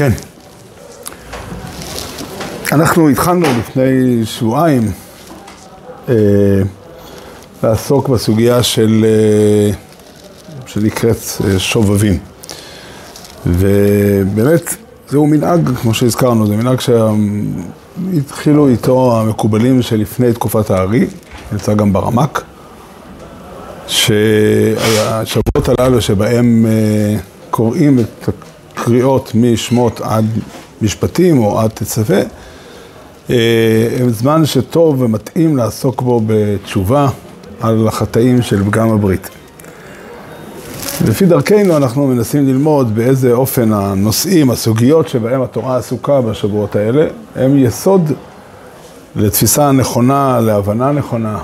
[0.00, 0.12] כן.
[2.72, 4.92] אנחנו התחלנו לפני שבועיים
[6.08, 6.14] אה,
[7.62, 9.70] לעסוק בסוגיה של, אה,
[10.66, 12.18] שנקראת אה, שובבים.
[13.46, 14.74] ובאמת,
[15.08, 21.06] זהו מנהג, כמו שהזכרנו, זה מנהג שהתחילו איתו המקובלים שלפני תקופת הארי,
[21.52, 22.42] נמצא גם ברמק,
[23.86, 27.16] שהשבועות הללו שבהם אה,
[27.50, 28.28] קוראים את
[28.80, 30.26] הקריאות משמות עד
[30.82, 32.20] משפטים או עד תצווה,
[33.30, 37.08] אה, הם זמן שטוב ומתאים לעסוק בו בתשובה
[37.60, 39.28] על החטאים של פגם הברית.
[41.06, 47.06] לפי דרכנו אנחנו מנסים ללמוד באיזה אופן הנושאים, הסוגיות שבהם התורה עסוקה בשבועות האלה,
[47.36, 48.12] הם יסוד
[49.16, 51.38] לתפיסה נכונה, להבנה נכונה,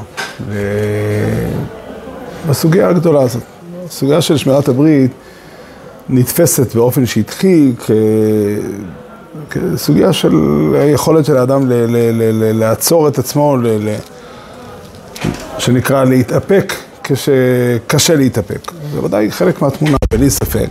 [2.48, 3.42] בסוגיה הגדולה הזאת.
[3.86, 5.10] הסוגיה של שמירת הברית
[6.08, 7.06] נתפסת באופן
[7.78, 7.90] כ...
[9.50, 10.34] כסוגיה של
[10.74, 11.72] היכולת של האדם ל...
[11.72, 11.96] ל...
[12.12, 12.58] ל...
[12.58, 13.56] לעצור את עצמו.
[15.58, 18.72] שנקרא להתאפק כשקשה להתאפק.
[18.92, 20.68] זה ודאי חלק מהתמונה, בלי ספק.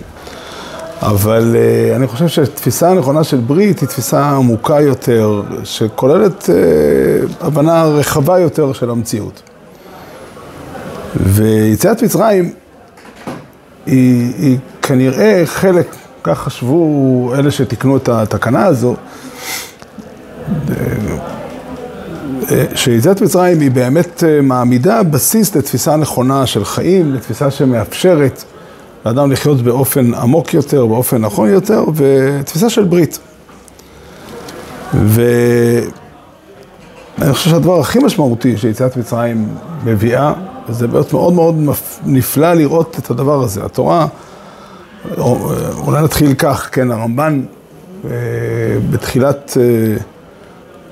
[1.01, 7.83] אבל uh, אני חושב שתפיסה הנכונה של ברית היא תפיסה עמוקה יותר, שכוללת uh, הבנה
[7.83, 9.41] רחבה יותר של המציאות.
[11.15, 12.53] ויציאת מצרים
[13.85, 18.95] היא, היא כנראה חלק, כך חשבו אלה שתיקנו את התקנה הזו,
[22.75, 28.43] שיציאת מצרים היא באמת מעמידה בסיס לתפיסה נכונה של חיים, לתפיסה שמאפשרת
[29.05, 33.19] לאדם לחיות באופן עמוק יותר, באופן נכון יותר, ותפיסה של ברית.
[34.93, 35.85] ואני
[37.33, 39.47] חושב שהדבר הכי משמעותי שיציאת מצרים
[39.85, 40.33] מביאה,
[40.69, 41.55] וזה באמת מאוד מאוד
[42.05, 43.65] נפלא לראות את הדבר הזה.
[43.65, 44.07] התורה,
[45.77, 47.41] אולי נתחיל כך, כן, הרמב"ן
[48.91, 49.57] בתחילת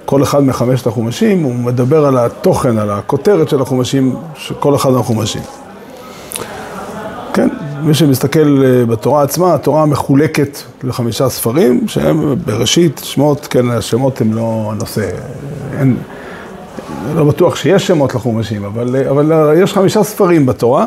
[0.05, 4.89] כל אחד מחמשת החומשים, הוא מדבר על התוכן, על הכותרת של החומשים, של כל אחד
[4.89, 5.41] מהחומשים.
[7.33, 7.49] כן,
[7.83, 14.69] מי שמסתכל בתורה עצמה, התורה מחולקת לחמישה ספרים, שהם בראשית, שמות, כן, השמות הם לא
[14.71, 15.09] הנושא.
[15.79, 15.97] אין,
[17.15, 20.85] לא בטוח שיש שמות לחומשים, אבל, אבל יש חמישה ספרים בתורה.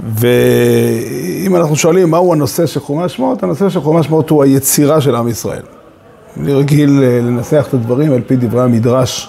[0.00, 5.14] ואם אנחנו שואלים מהו הנושא של חומש שמות, הנושא של חומש שמות הוא היצירה של
[5.14, 5.62] עם ישראל.
[6.36, 9.28] אני רגיל לנסח את הדברים על פי דברי המדרש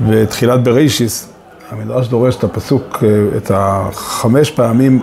[0.00, 1.28] בתחילת בראשיס.
[1.70, 3.04] המדרש דורש את הפסוק,
[3.36, 5.02] את החמש פעמים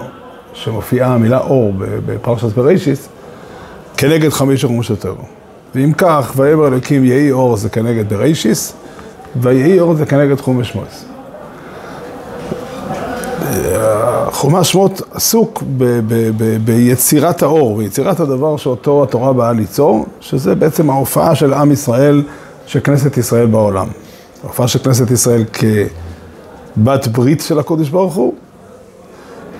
[0.53, 3.09] שמופיעה המילה אור בפרשת בראשיס,
[3.97, 5.16] כנגד חמישה חומשותיו.
[5.75, 8.74] ואם כך, ויאמר אלוקים יהי אור זה כנגד בראשיס,
[9.36, 11.06] ויהי אור זה כנגד חומש שמות.
[14.44, 20.56] חומש שמות עסוק ב- ב- ב- ביצירת האור, ביצירת הדבר שאותו התורה באה ליצור, שזה
[20.56, 22.24] בעצם ההופעה של עם ישראל,
[22.66, 23.88] של כנסת ישראל בעולם.
[24.44, 28.34] ההופעה של כנסת ישראל כבת ברית של הקודש ברוך הוא,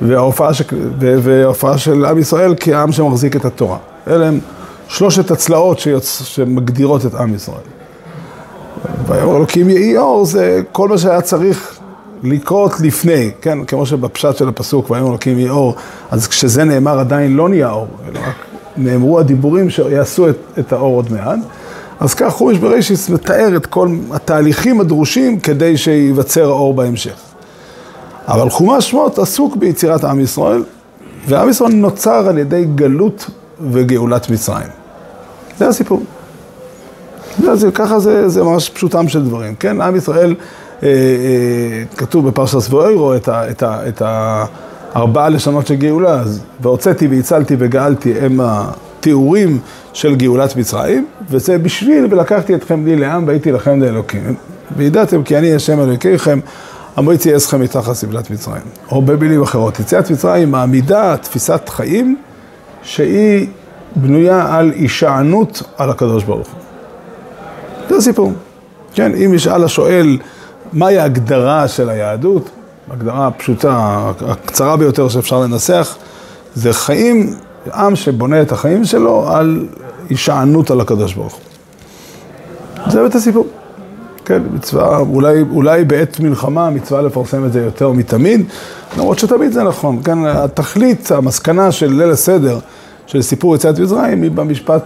[0.02, 0.62] וההופעה, ש...
[1.00, 3.78] וההופעה של עם ישראל כעם שמחזיק את התורה.
[4.08, 4.40] אלה הם
[4.88, 6.22] שלושת הצלעות שיוצ...
[6.26, 7.58] שמגדירות את עם ישראל.
[9.08, 11.73] ויאמר אלוקים יהי אור, זה כל מה שהיה צריך
[12.24, 15.76] לקרות לפני, כן, כמו שבפשט של הפסוק, ויאמר אלוקים יהי אור,
[16.12, 18.36] אז כשזה נאמר עדיין לא נהיה אור, אלא רק
[18.78, 21.40] נאמרו הדיבורים שיעשו את, את האור עוד מעט.
[22.00, 27.16] אז כך חומש בראשיס מתאר את כל התהליכים הדרושים כדי שייווצר האור בהמשך.
[28.28, 30.64] אבל חומש שמות עסוק ביצירת עם ישראל,
[31.28, 33.30] ועם ישראל נוצר על ידי גלות
[33.72, 34.68] וגאולת מצרים.
[35.58, 36.04] זה הסיפור.
[37.42, 39.82] זה, זה, ככה זה, זה ממש פשוטם של דברים, כן?
[39.82, 40.36] עם ישראל,
[41.98, 47.56] כתוב בפרשת סבואירו את, ה, את, ה, את הארבעה לשונות של גאולה, אז והוצאתי והצלתי
[47.60, 49.60] וגאלתי הם התיאורים
[49.94, 54.36] של גאולת מצרים, וזה בשביל ולקחתי אתכם לי לעם והייתי לכם לאלוקים.
[54.78, 56.40] וידעתם כי אני השם אלוקיכם,
[57.00, 58.64] אמריתי אסכם מתחת סבלת מצרים.
[58.92, 62.18] או במילים אחרות, יציאת מצרים מעמידה תפיסת חיים
[62.84, 63.48] שהיא
[63.96, 66.60] בנויה על הישענות על הקדוש ברוך הוא.
[67.90, 68.34] זה הסיפור.
[68.94, 70.18] כן, אם ישאל השואל
[70.74, 72.50] מהי ההגדרה של היהדות,
[72.92, 75.96] הגדרה הפשוטה, הקצרה ביותר שאפשר לנסח,
[76.56, 77.34] זה חיים,
[77.74, 79.66] עם שבונה את החיים שלו על
[80.10, 81.42] הישענות על הקדוש ברוך הוא.
[82.92, 83.48] זה באמת הסיפור.
[84.26, 88.46] כן, מצווה, אולי, אולי בעת מלחמה מצווה לפרסם את זה יותר מתמיד,
[88.98, 90.02] למרות שתמיד זה נכון.
[90.04, 92.60] כן, התכלית, המסקנה של ליל הסדר,
[93.06, 94.84] של סיפור יציאת מצרים, היא במשפט,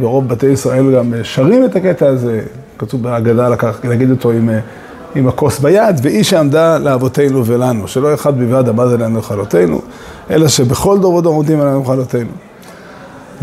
[0.00, 2.40] ברוב בתי ישראל גם שרים את הקטע הזה,
[2.78, 4.50] כתוב בהגדה לקח, להגיד אותו עם,
[5.14, 9.80] עם הכוס ביד, והיא שעמדה לאבותינו ולנו, שלא אחד בלבד עמד עלינו לכלותינו,
[10.30, 12.30] אלא שבכל דור ודור עומדים עלינו לכלותינו.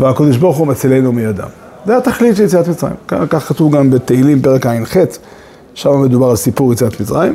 [0.00, 1.48] והקדוש ברוך הוא מצילנו מידם.
[1.86, 2.94] זה התכלית של יציאת מצרים.
[3.06, 4.96] כך כתוב גם בתהילים פרק ע"ח,
[5.74, 7.34] שם מדובר על סיפור יציאת מצרים.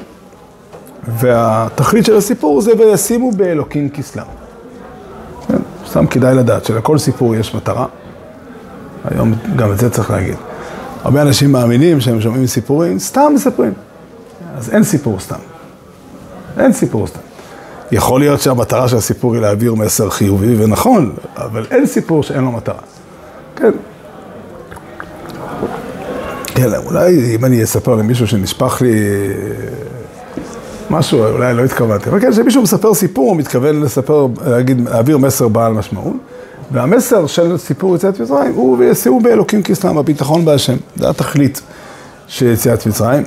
[1.07, 4.23] והתכלית של הסיפור זה וישימו באלוקים כסלם.
[5.47, 5.57] כן,
[5.89, 7.85] סתם כדאי לדעת שלכל סיפור יש מטרה.
[9.05, 10.35] היום גם את זה צריך להגיד.
[11.03, 13.73] הרבה אנשים מאמינים שהם שומעים סיפורים, סתם מספרים.
[14.57, 15.35] אז אין סיפור סתם.
[16.59, 17.19] אין סיפור סתם.
[17.91, 22.51] יכול להיות שהמטרה של הסיפור היא להעביר מסר חיובי ונכון, אבל אין סיפור שאין לו
[22.51, 22.79] מטרה.
[23.55, 23.71] כן.
[26.45, 28.95] כן, אולי אם אני אספר למישהו שנשפך לי
[30.89, 35.47] משהו, אולי לא התכוונתי, אבל כן, כשמישהו מספר סיפור, הוא מתכוון לספר, להגיד, להעביר מסר
[35.47, 36.15] בעל משמעות.
[36.71, 40.77] והמסר של סיפור יציאת מצרים הוא וישימו באלוקים כאסלאם, הביטחון בהשם.
[40.95, 41.61] זה התכלית
[42.27, 43.23] של יציאת מצרים.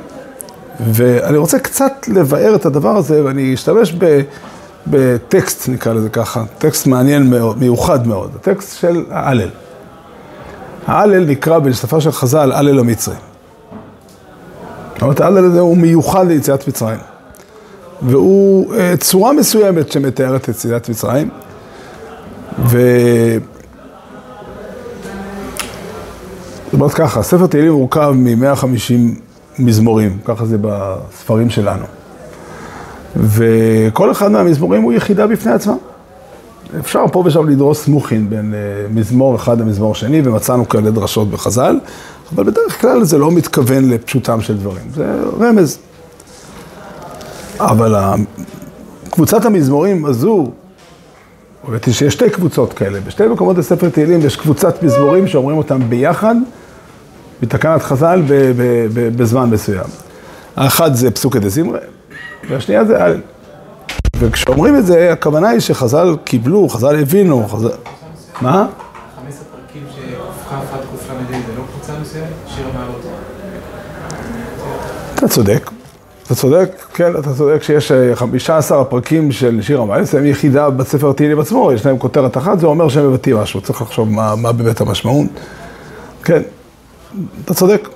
[0.84, 4.20] ואני רוצה קצת לבאר את הדבר הזה, ואני אשתמש ב,
[4.86, 9.50] בטקסט, נקרא לזה ככה, טקסט מעניין מאוד, מיוחד מאוד, הטקסט של ההלל.
[10.86, 13.14] ההלל נקרא בשפה של חז"ל הלל המצרי.
[14.92, 16.98] זאת אומרת, ההלל הזה הוא מיוחד ליציאת מצרים.
[18.02, 21.30] והוא אה, צורה מסוימת שמתארת את יציאת מצרים.
[22.58, 22.80] ו...
[26.64, 29.20] זאת אומרת ככה, ספר תהילים מורכב מ-150
[29.60, 31.84] מזמורים, ככה זה בספרים שלנו.
[33.16, 35.74] וכל אחד מהמזמורים הוא יחידה בפני עצמה.
[36.78, 38.58] אפשר פה ושם לדרוס מוכין בין אה,
[38.94, 41.78] מזמור אחד למזמור שני, ומצאנו כאלה דרשות בחז"ל,
[42.34, 45.78] אבל בדרך כלל זה לא מתכוון לפשוטם של דברים, זה רמז.
[47.60, 47.94] אבל
[49.10, 50.50] קבוצת המזמורים הזו,
[51.86, 56.34] היא שיש שתי קבוצות כאלה, בשתי מקומות בספר תהילים יש קבוצת מזמורים שאומרים אותם ביחד,
[57.42, 58.22] בתקנת חז"ל
[59.16, 59.86] בזמן מסוים.
[60.56, 61.78] האחד זה פסוקי דזמרי,
[62.48, 63.20] והשנייה זה הלל.
[64.18, 67.68] וכשאומרים את זה, הכוונה היא שחז"ל קיבלו, חז"ל הבינו, חז"ל...
[68.40, 68.66] מה?
[69.16, 72.26] חמש הפרקים שק"כ עד קל"ה זה לא קבוצה מסוימת?
[72.46, 73.00] שיר המעלות?
[75.14, 75.70] אתה צודק.
[76.30, 81.12] אתה צודק, כן, אתה צודק שיש 15 אה, הפרקים של שיר המעלס, הם יחידה בספר
[81.12, 84.52] תהילים עצמו, יש להם כותרת אחת, זה אומר שהם מבטאים משהו, צריך לחשוב מה, מה
[84.52, 85.26] באמת המשמעות.
[86.24, 86.42] כן,
[87.44, 87.88] אתה צודק,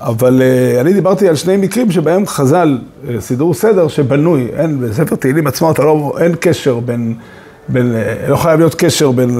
[0.00, 5.16] אבל uh, אני דיברתי על שני מקרים שבהם חז"ל uh, סידרו סדר שבנוי, אין, בספר
[5.16, 7.14] תהילים עצמו אתה לא, אין קשר בין,
[7.68, 9.30] בין, uh, לא חייב להיות קשר בין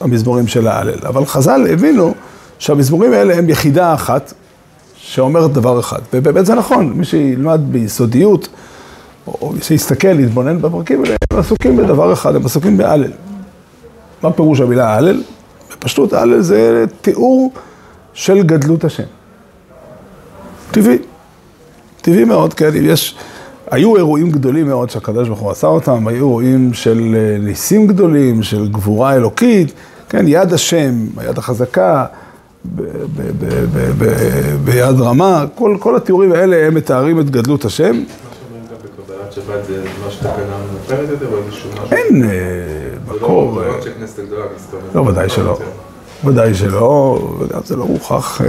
[0.00, 2.14] המזמורים של ההלל, אבל חז"ל הבינו
[2.58, 4.32] שהמזמורים האלה הם יחידה אחת,
[4.96, 8.48] שאומרת דבר אחד, ובאמת זה נכון, מי שילמד ביסודיות,
[9.26, 13.12] או מי שיסתכל, להתבונן בפרקים האלה, הם עסוקים בדבר אחד, הם עסוקים בהלל.
[14.22, 15.22] מה פירוש המילה הלל?
[15.72, 17.52] בפשטות הלל זה תיאור
[18.12, 19.04] של גדלות השם.
[20.70, 20.98] טבעי,
[22.00, 23.16] טבעי מאוד, כן, יש,
[23.70, 28.42] היו אירועים גדולים מאוד שהקדוש ברוך הוא עשה אותם, היו אירועים של אה, ניסים גדולים,
[28.42, 29.72] של גבורה אלוקית,
[30.08, 32.04] כן, יד השם, היד החזקה,
[34.64, 38.02] ביד רמה, כל, כל התיאורים האלה הם מתארים את גדלות השם.
[39.30, 41.96] שבת זה ממש תקנה מופרת יותר או איזשהו משהו?
[41.96, 42.22] אין
[43.08, 43.54] מקור.
[43.54, 44.44] זה לא רק שהכנסת הגדולה,
[44.94, 45.58] לא, ודאי שלא.
[46.24, 48.40] ודאי שלא, וגם זה לא מוכח,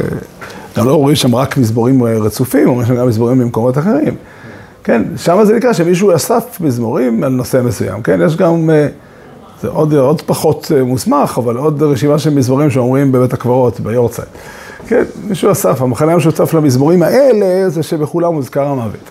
[0.78, 4.16] גם לא רואים שם רק מזמורים רצופים, אומרים שם גם מזמורים ממקומות אחרים.
[4.84, 8.70] כן, שם זה נקרא שמישהו אסף מזמורים על נושא מסוים, כן, יש גם...
[9.62, 14.28] זה עוד, עוד פחות אה, מוסמך, אבל עוד רשימה של מזמורים שאומרים בבית הקברות, ביורצייט.
[14.88, 19.10] כן, מישהו אסף, המחנה המשותף למזמורים האלה זה שבכולם מוזכר המוות.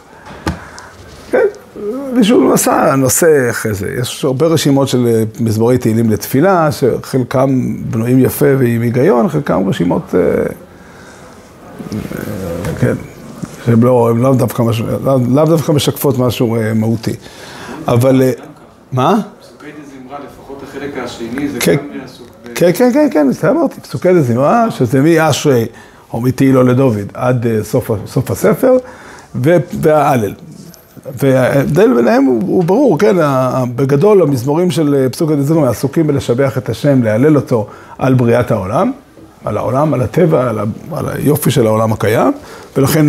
[2.12, 3.94] מישהו עשה נושא אחרי זה.
[4.00, 10.14] יש הרבה רשימות של אה, מזמורי תהילים לתפילה, שחלקם בנויים יפה ועם היגיון, חלקם רשימות,
[10.14, 10.44] אה,
[12.80, 12.94] כן,
[13.64, 14.62] שהן לא, לאו דווקא,
[15.04, 17.14] לא, לאו דווקא משקפות משהו מהותי.
[17.88, 18.22] אבל,
[18.92, 19.20] מה?
[20.70, 22.26] החלק השני זה כן, גם מהסוג...
[22.54, 25.66] כן, כן, כן, כן, זה אמרתי, פסוקי דזמרה, שזה מאשרי
[26.12, 27.64] או מתהילו לדוד עד אה,
[28.06, 28.76] סוף הספר,
[29.34, 30.34] וההלל.
[31.18, 33.16] וההבדל ביניהם הוא, הוא ברור, כן,
[33.76, 37.66] בגדול המזמורים של אה, פסוקי דזמרה עסוקים בלשבח את השם, להלל אותו
[37.98, 38.92] על בריאת העולם,
[39.44, 42.32] על העולם, על הטבע, על, ה, על היופי של העולם הקיים,
[42.76, 43.06] ולכן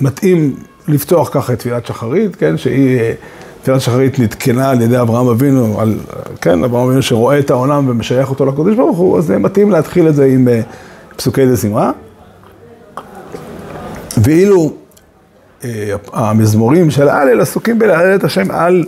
[0.00, 0.54] מתאים
[0.88, 2.98] לפתוח ככה את תפילת שחרית, כן, שהיא...
[2.98, 3.12] אה,
[3.62, 5.98] תפילת שחרית נתקנה על ידי אברהם אבינו, על,
[6.40, 10.08] כן, אברהם אבינו שרואה את העולם ומשייך אותו לקודש ברוך הוא, אז זה מתאים להתחיל
[10.08, 11.90] את זה עם uh, פסוקי דה זמרה.
[14.16, 14.72] ואילו
[16.12, 18.84] המזמורים של ההלל עסוקים בלהלל את השם על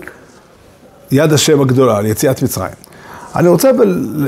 [1.10, 2.72] יד השם הגדולה, על יציאת מצרים.
[3.36, 3.70] אני רוצה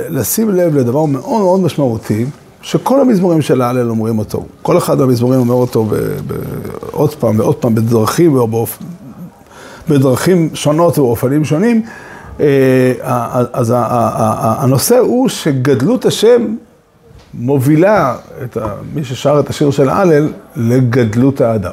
[0.08, 2.26] לשים לב לדבר מאוד מאוד משמעותי,
[2.62, 4.44] שכל המזמורים של ההלל אומרים אותו.
[4.62, 5.90] כל אחד מהמזמורים אומר אותו
[6.90, 8.78] עוד פעם ועוד פעם בדרכים ובאופ...
[9.88, 11.82] בדרכים שונות ובאופנים שונים,
[13.52, 16.54] אז הנושא הוא שגדלות השם
[17.34, 18.56] מובילה את
[18.94, 21.72] מי ששר את השיר של הלל לגדלות האדם.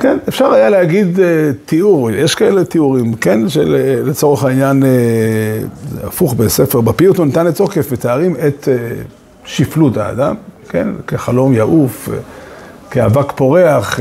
[0.00, 1.20] כן, אפשר היה להגיד uh,
[1.66, 8.36] תיאור, יש כאלה תיאורים, כן, שלצורך העניין, uh, הפוך בספר, בפיוט הוא נתן לתוקף, מתארים
[8.46, 8.68] את
[9.44, 10.34] שפלות האדם,
[10.68, 12.08] כן, כחלום יעוף,
[12.90, 14.00] כאבק פורח,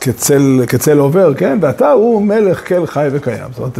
[0.00, 3.44] כצל, כצל עובר, כן, ואתה הוא מלך כל חי וקיים.
[3.50, 3.78] זאת אומרת,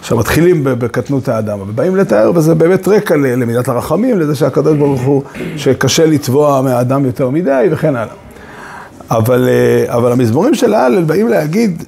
[0.00, 5.22] עכשיו מתחילים בקטנות האדם, ובאים לתאר, וזה באמת רקע למידת הרחמים, לזה שהקדוש ברוך הוא,
[5.56, 8.14] שקשה לתבוע מהאדם יותר מדי, וכן הלאה.
[9.16, 11.82] אבל, אה, אבל המזמורים של ההלל באים להגיד,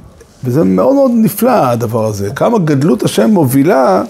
[0.45, 4.02] וזה מאוד מאוד נפלא הדבר הזה, כמה גדלות השם מובילה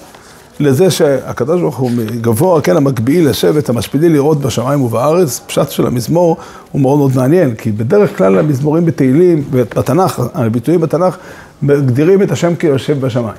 [0.60, 1.90] לזה שהקדוש ברוך הוא
[2.20, 6.36] גבוה, כן, המקביעי לשבת, המשפילי לראות בשמיים ובארץ, פשט של המזמור
[6.72, 11.16] הוא מאוד מאוד מעניין, כי בדרך כלל המזמורים בתהילים, בתנ"ך, הביטויים בתנ"ך,
[11.62, 13.36] מגדירים את השם כיושב בשמיים.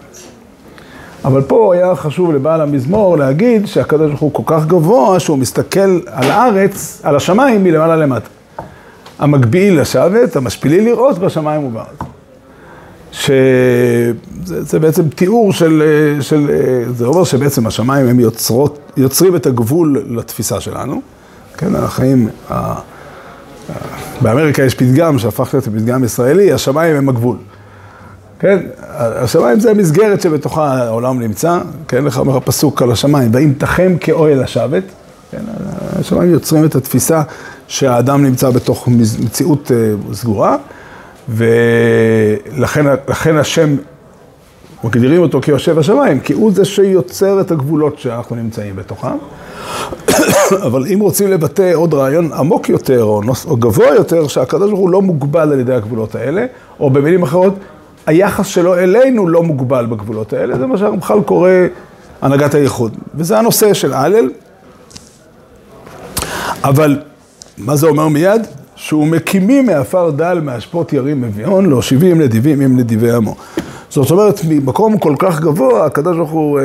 [1.26, 6.00] אבל פה היה חשוב לבעל המזמור להגיד שהקדוש ברוך הוא כל כך גבוה שהוא מסתכל
[6.06, 8.30] על הארץ, על השמיים מלמעלה למטה.
[9.20, 12.00] המקביעי לשבת, המשפילי לראות בשמיים ובארץ.
[13.12, 15.84] שזה בעצם תיאור של,
[16.22, 16.52] של,
[16.96, 21.02] זה אומר שבעצם השמיים הם יוצרות, יוצרים את הגבול לתפיסה שלנו.
[21.58, 22.30] כן, החיים,
[24.22, 27.38] באמריקה יש פתגם שהפך להיות פתגם ישראלי, השמיים הם הגבול.
[28.40, 28.60] כן,
[28.98, 34.44] השמיים זה המסגרת שבתוכה העולם נמצא, כן, לך אומר הפסוק על השמיים, ואם תחם כאוהל
[34.44, 34.84] השבת,
[35.32, 35.42] כן,
[35.96, 37.22] השמיים יוצרים את התפיסה
[37.68, 38.88] שהאדם נמצא בתוך
[39.26, 40.58] מציאות אה, סגורה,
[41.30, 43.76] ולכן השם,
[44.84, 49.18] מגדירים אותו כיושב השמיים, כי הוא זה שיוצר את הגבולות שאנחנו נמצאים בתוכם.
[50.68, 54.80] אבל אם רוצים לבטא עוד רעיון עמוק יותר, או, נוס, או גבוה יותר, שהקדוש ברוך
[54.80, 56.46] הוא לא מוגבל על ידי הגבולות האלה,
[56.80, 57.54] או במילים אחרות,
[58.06, 61.50] היחס שלו אלינו לא מוגבל בגבולות האלה, זה מה שהרמח"ל קורא
[62.22, 62.98] הנהגת הייחוד.
[63.16, 64.30] וזה הנושא של הלל.
[66.70, 67.00] אבל
[67.58, 68.42] מה זה אומר מיד?
[68.76, 73.36] שהוא מקימים מעפר דל, מאשפות ירים אביון, להושיבים נדיבים עם נדיבי עמו.
[73.90, 76.64] זאת אומרת, ממקום כל כך גבוה, הקדוש ברוך הוא אה,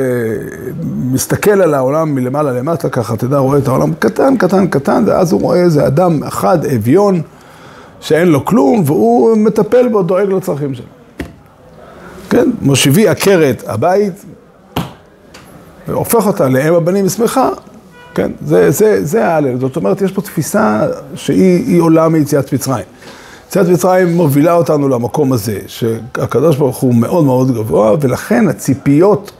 [0.83, 5.31] מסתכל על העולם מלמעלה למטה, ככה, אתה יודע, רואה את העולם קטן, קטן, קטן, ואז
[5.31, 7.21] הוא רואה איזה אדם אחד, אביון,
[7.99, 10.85] שאין לו כלום, והוא מטפל בו, דואג לצרכים שלו.
[12.29, 14.25] כן, מושיבי עקרת הבית,
[15.87, 17.49] והופך אותה לאם הבנים שמחה,
[18.15, 19.59] כן, זה, זה, זה ההלל.
[19.59, 22.85] זאת אומרת, יש פה תפיסה שהיא עולה מיציאת מצרים.
[23.47, 29.31] יציאת מצרים מובילה אותנו למקום הזה, שהקדוש ברוך הוא מאוד מאוד גבוה, ולכן הציפיות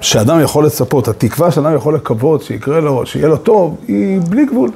[0.00, 4.70] שאדם יכול לצפות, התקווה שאדם יכול לקוות שיקרה לו, שיהיה לו טוב, היא בלי גבול.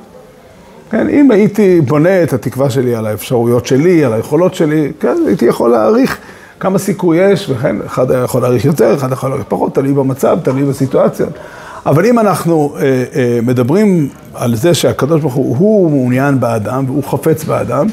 [0.91, 5.45] כן, אם הייתי בונה את התקווה שלי על האפשרויות שלי, על היכולות שלי, כן, הייתי
[5.45, 6.19] יכול להעריך
[6.61, 10.39] כמה סיכוי יש, וכן, אחד היה יכול להעריך יותר, אחד יכול להעריך פחות, תלוי במצב,
[10.43, 11.27] תלוי בסיטואציה.
[11.87, 17.05] אבל אם אנחנו אה, אה, מדברים על זה שהקדוש ברוך הוא, הוא מעוניין באדם, והוא
[17.05, 17.87] חפץ באדם,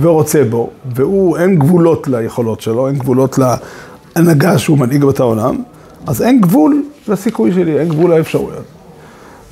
[0.00, 5.62] ורוצה בו, והוא, אין גבולות ליכולות שלו, אין גבולות להנהגה שהוא מנהיג בת העולם,
[6.06, 8.64] אז אין גבול לסיכוי שלי, אין גבול לאפשרויות.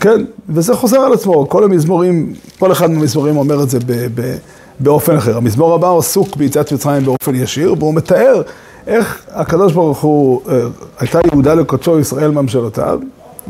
[0.01, 4.37] כן, וזה חוזר על עצמו, כל המזמורים, כל אחד מהמזמורים אומר את זה ב, ב,
[4.81, 5.37] באופן אחר.
[5.37, 8.43] המזמור הבא עסוק ביציאת מצרים באופן ישיר, והוא מתאר
[8.87, 10.61] איך הקדוש ברוך הוא, אה,
[11.01, 13.01] הייתה יהודה לקודשו ישראל ממשלותיו,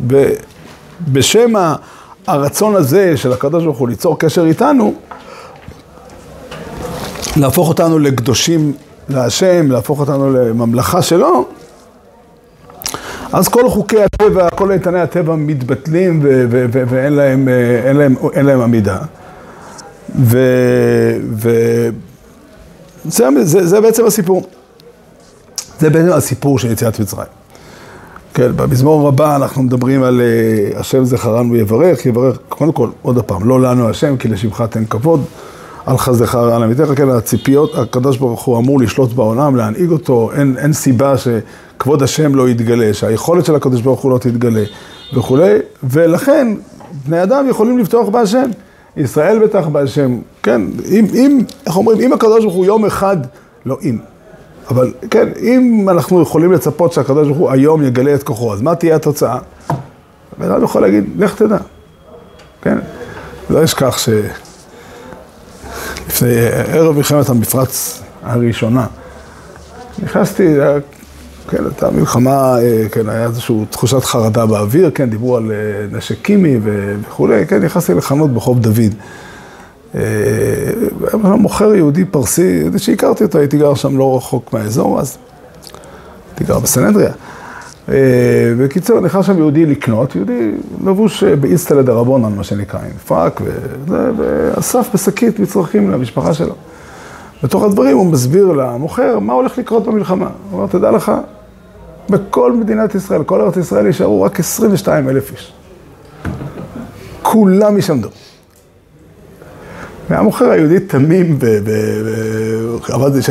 [0.09, 1.53] ובשם
[2.27, 4.95] הרצון הזה של הקדוש ברוך הוא ליצור קשר איתנו,
[7.37, 8.73] להפוך אותנו לקדושים
[9.09, 11.45] להשם, להפוך אותנו לממלכה שלו,
[13.33, 16.21] אז כל חוקי הטבע, כל איתני הטבע מתבטלים
[16.71, 17.49] ואין להם,
[17.85, 18.99] אין להם, אין להם עמידה.
[20.19, 21.91] וזה
[23.43, 24.47] זה, זה בעצם הסיפור.
[25.81, 27.27] זה בעצם הסיפור של יציאת מצרים.
[28.37, 33.49] כן, במזמור הבא אנחנו מדברים על uh, השם זכרנו יברך, יברך, קודם כל, עוד פעם,
[33.49, 35.25] לא לנו השם, כי לשמך תן כבוד,
[35.87, 40.57] על חזכר על עמיתך, כן, הציפיות, הקדוש ברוך הוא אמור לשלוט בעולם, להנהיג אותו, אין,
[40.59, 44.65] אין סיבה שכבוד השם לא יתגלה, שהיכולת של הקדוש ברוך הוא לא תתגלה
[45.15, 46.55] וכולי, ולכן
[47.07, 48.51] בני אדם יכולים לבטוח בהשם.
[48.97, 53.17] ישראל בטח בהשם, כן, אם, אם, איך אומרים, אם הקדוש ברוך הוא יום אחד,
[53.67, 53.99] לא אם,
[54.71, 58.75] אבל כן, אם אנחנו יכולים לצפות שהקדוש ברוך הוא היום יגלה את כוחו, אז מה
[58.75, 59.39] תהיה התוצאה?
[60.39, 61.59] בן אדם יכול להגיד, לך תדע,
[62.63, 62.79] כן?
[63.51, 63.99] לא אשכח
[66.09, 66.37] שלפני
[66.69, 68.87] ערב מלחמת המפרץ הראשונה,
[70.03, 70.57] נכנסתי,
[71.51, 76.23] כן, הייתה מלחמה, אה, כן, היה איזושהי תחושת חרדה באוויר, כן, דיברו על אה, נשק
[76.23, 78.95] קימי וכולי, כן, נכנסתי לחנות בחוב דוד.
[79.97, 85.19] היה מוכר יהודי פרסי, שהכרתי אותו, הייתי גר שם לא רחוק מהאזור, אז
[86.31, 87.13] הייתי גר בסנהדריה.
[87.89, 87.95] אה,
[88.59, 90.51] בקיצור, נכנס שם יהודי לקנות, יהודי
[90.85, 96.55] לבוש אה, באיסטלה דה רבונן, מה שנקרא, עם וזה, ואסף בשקית מצרכים למשפחה שלו.
[97.43, 100.29] בתוך הדברים הוא מסביר למוכר מה הולך לקרות במלחמה.
[100.51, 101.13] הוא אומר, תדע לך,
[102.11, 105.53] בכל מדינת ישראל, כל ארץ ישראל יישארו רק 22 אלף איש.
[107.23, 108.09] כולם ישמדו.
[110.11, 111.39] והמוכר היהודי תמים,
[112.89, 113.23] עבד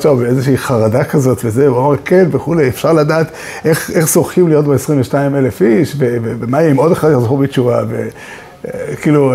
[0.00, 3.26] שם באיזושהי חרדה כזאת וזה, הוא אמר כן וכולי, אפשר לדעת
[3.64, 7.82] איך, איך זוכים להיות ב-22 אלף איש, ומה יהיה אם עוד אחד יחזרו בתשובה,
[8.64, 9.34] וכאילו,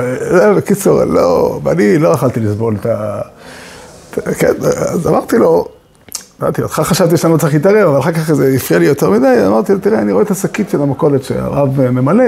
[0.58, 3.22] בקיצור, לא, ואני לא יכלתי לסבול את ה...
[4.38, 4.54] כן,
[4.94, 5.66] אז אמרתי לו,
[6.42, 9.46] אמרתי, אותך חשבתי שאני לא צריך להתערב, אבל אחר כך זה הפריע לי יותר מדי,
[9.48, 12.24] אמרתי לו, תראה, אני רואה את השקית של המכולת שהרב ממלא.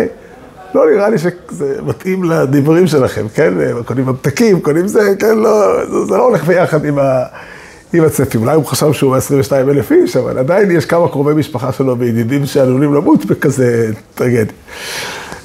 [0.76, 3.54] לא נראה לי שזה מתאים לדברים שלכם, כן?
[3.86, 5.38] קונים ממתקים, קונים זה, כן?
[5.38, 7.24] לא, זה, זה לא הולך ביחד עם, ה,
[7.94, 8.38] עם הצפי.
[8.38, 12.46] אולי הוא חשב שהוא 22 אלף איש, אבל עדיין יש כמה קרובי משפחה שלו וידידים
[12.46, 14.54] שעלולים למות בכזה טרגדיה.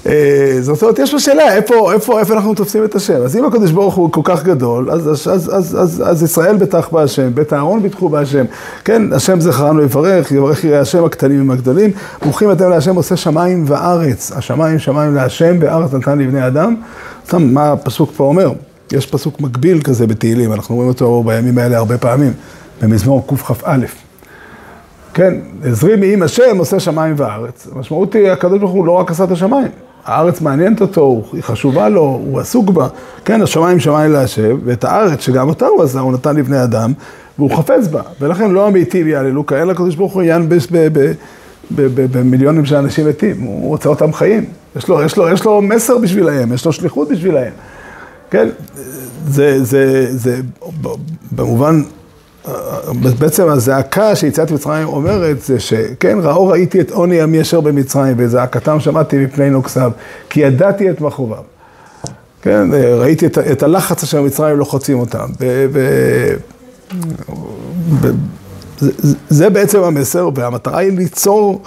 [0.07, 3.23] אה, זאת אומרת, יש פה שאלה, איפה, איפה, איפה אנחנו תופסים את השם?
[3.23, 6.57] אז אם הקדוש ברוך הוא כל כך גדול, אז, אז, אז, אז, אז, אז ישראל
[6.57, 8.45] בטח בהשם, בית אהרון ביטחו בהשם,
[8.85, 11.91] כן, השם זכרנו יברך, יברך יראה השם הקטנים עם הגדולים,
[12.23, 16.75] ברוכים אתם להשם עושה שמיים וארץ, השמיים שמיים להשם וארץ נתן לבני אדם,
[17.27, 18.53] סתם, מה הפסוק פה אומר?
[18.93, 22.33] יש פסוק מקביל כזה בתהילים, אנחנו רואים אותו בימים האלה הרבה פעמים,
[22.83, 23.77] במזמור קכ"א.
[25.15, 27.69] כן, עזרי מעם השם עושה שמיים וארץ.
[27.73, 29.69] המשמעות היא, הקדוש ברוך הוא לא רק עשה את השמיים,
[30.09, 32.89] הארץ מעניינת אותו, היא חשובה לו, הוא עסוק בה.
[33.25, 36.93] כן, השמיים שמיים להשב, ואת הארץ, שגם אותה הוא עשה, הוא נתן לבני אדם,
[37.39, 38.03] והוא חפץ בה.
[38.21, 40.67] ולכן לא המתים יעללו כאלה, הקדוש ברוך הוא ינבש
[41.71, 44.45] במיליונים של אנשים מתים, הוא רוצה אותם חיים.
[44.77, 47.53] יש לו, יש לו, יש לו מסר בשבילהם, יש לו שליחות בשבילהם.
[48.31, 48.49] כן,
[49.27, 50.41] זה, זה, זה,
[51.33, 51.83] במובן
[53.19, 58.81] בעצם הזעקה שיציאת מצרים אומרת זה שכן, ראו ראיתי את עוני עמי אשר במצרים וזעקתם
[58.81, 59.91] שמעתי מפני נוקסיו
[60.31, 61.43] כי ידעתי את מכאוביו.
[62.43, 65.27] כן, ראיתי את, את הלחץ אשר מצרים לוחצים אותם.
[65.41, 65.81] ו, ו,
[68.01, 68.09] ו,
[68.79, 71.63] זה, זה בעצם המסר והמטרה היא ליצור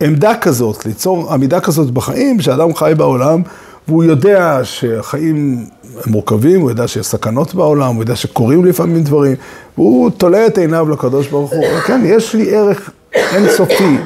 [0.00, 3.42] עמדה כזאת, ליצור עמידה כזאת בחיים, שאדם חי בעולם
[3.88, 5.66] והוא יודע שהחיים
[6.06, 9.36] מורכבים, הוא יודע שיש סכנות בעולם, הוא יודע שקורים לפעמים דברים,
[9.78, 11.64] והוא תולה את עיניו לקדוש ברוך הוא.
[11.86, 13.96] כן, יש לי ערך אינסופי,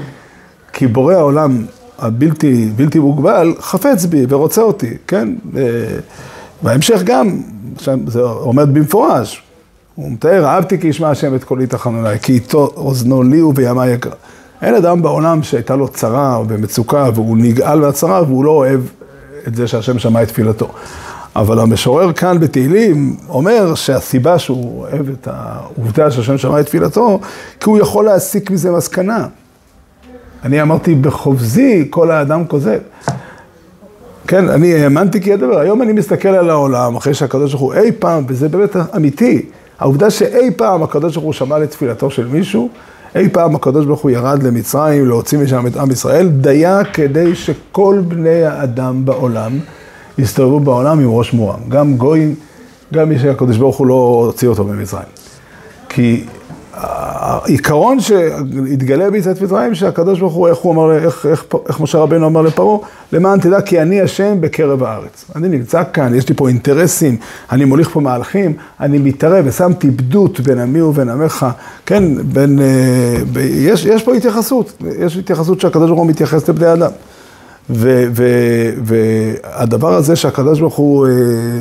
[0.72, 1.64] כי בורא העולם
[1.98, 5.28] הבלתי בלתי מוגבל חפץ בי ורוצה אותי, כן?
[6.62, 7.40] בהמשך גם,
[8.06, 9.42] זה עומד במפורש,
[9.94, 14.12] הוא מתאר, אהבתי כי ישמע השם את קולי תחנוני, כי איתו אוזנו לי ובימי יקרא.
[14.62, 18.80] אין אדם בעולם שהייתה לו צרה או במצוקה והוא נגאל מהצרה והוא לא אוהב
[19.46, 20.68] את זה שהשם שמע את תפילתו.
[21.38, 27.20] אבל המשורר כאן בתהילים אומר שהסיבה שהוא אוהב את העובדה שהשם שמע את תפילתו,
[27.60, 29.26] כי הוא יכול להסיק מזה מסקנה.
[30.44, 32.78] אני אמרתי בחובזי כל האדם כוזב.
[34.26, 35.58] כן, אני האמנתי כי ידבר.
[35.58, 39.42] היום אני מסתכל על העולם, אחרי שהקדוש ברוך הוא אי פעם, וזה באמת אמיתי,
[39.78, 42.68] העובדה שאי פעם הקדוש ברוך הוא שמע לתפילתו של מישהו,
[43.14, 48.02] אי פעם הקדוש ברוך הוא ירד למצרים להוציא משם את עם ישראל, דייה כדי שכל
[48.08, 49.58] בני האדם בעולם
[50.18, 51.60] יסתובבו בעולם עם ראש מורם.
[51.68, 52.34] גם גוי,
[52.94, 55.08] גם מי שהקדוש ברוך הוא לא הוציא אותו ממצרים.
[55.88, 56.24] כי
[56.80, 62.26] העיקרון שהתגלה ביציאת מצרים, שהקדוש ברוך הוא, איך הוא אמר, איך, איך, איך משה רבנו
[62.26, 62.78] אמר לפרעה,
[63.12, 65.24] למען תדע כי אני השם בקרב הארץ.
[65.36, 67.16] אני נמצא כאן, יש לי פה אינטרסים,
[67.52, 71.46] אני מוליך פה מהלכים, אני מתערב ושמתי בדות בין עמי ובין עמך,
[71.86, 76.72] כן, בין, אה, ב, יש, יש פה התייחסות, יש התייחסות שהקדוש ברוך הוא מתייחס לבני
[76.72, 76.90] אדם.
[78.84, 81.12] והדבר הזה שהקדוש ברוך הוא אה,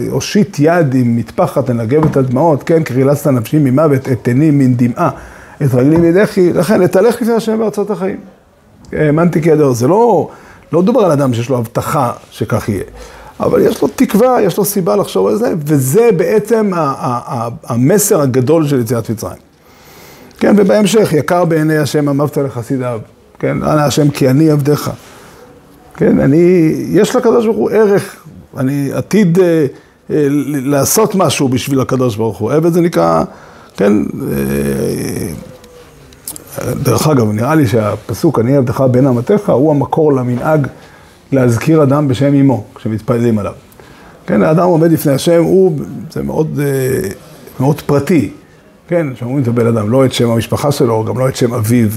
[0.09, 5.09] הושיט יד עם מטפחת לנגב את הדמעות, כן, חילצת נפשי ממוות, את עיני מן דמעה,
[5.61, 8.17] את רגלי מדחי, לכן לתהלך לפני השם בארצות החיים.
[8.91, 10.29] האמנתי כידוע, זה לא,
[10.73, 12.83] לא דובר על אדם שיש לו הבטחה שכך יהיה,
[13.39, 16.71] אבל יש לו תקווה, יש לו סיבה לחשוב על זה, וזה בעצם
[17.63, 19.37] המסר הגדול של יציאת מצרים.
[20.39, 22.99] כן, ובהמשך, יקר בעיני השם אמבת לחסידיו,
[23.39, 24.91] כן, אנא השם כי אני עבדיך.
[25.97, 28.15] כן, אני, יש לקדוש ברוך הוא ערך,
[28.57, 29.65] אני עתיד אה,
[30.11, 32.51] אה, לעשות משהו בשביל הקדוש ברוך הוא.
[32.51, 33.23] עבד זה נקרא,
[33.77, 33.93] כן,
[34.31, 35.29] אה,
[36.83, 40.67] דרך אגב, נראה לי שהפסוק, אני עבדך בין אמתיך, הוא המקור למנהג
[41.31, 43.53] להזכיר אדם בשם אמו, כשמתפללים עליו.
[44.25, 45.79] כן, האדם עומד לפני השם, הוא,
[46.11, 47.09] זה מאוד, אה,
[47.59, 48.29] מאוד פרטי,
[48.87, 51.89] כן, שאומרים את הבן אדם, לא את שם המשפחה שלו, גם לא את שם אביו.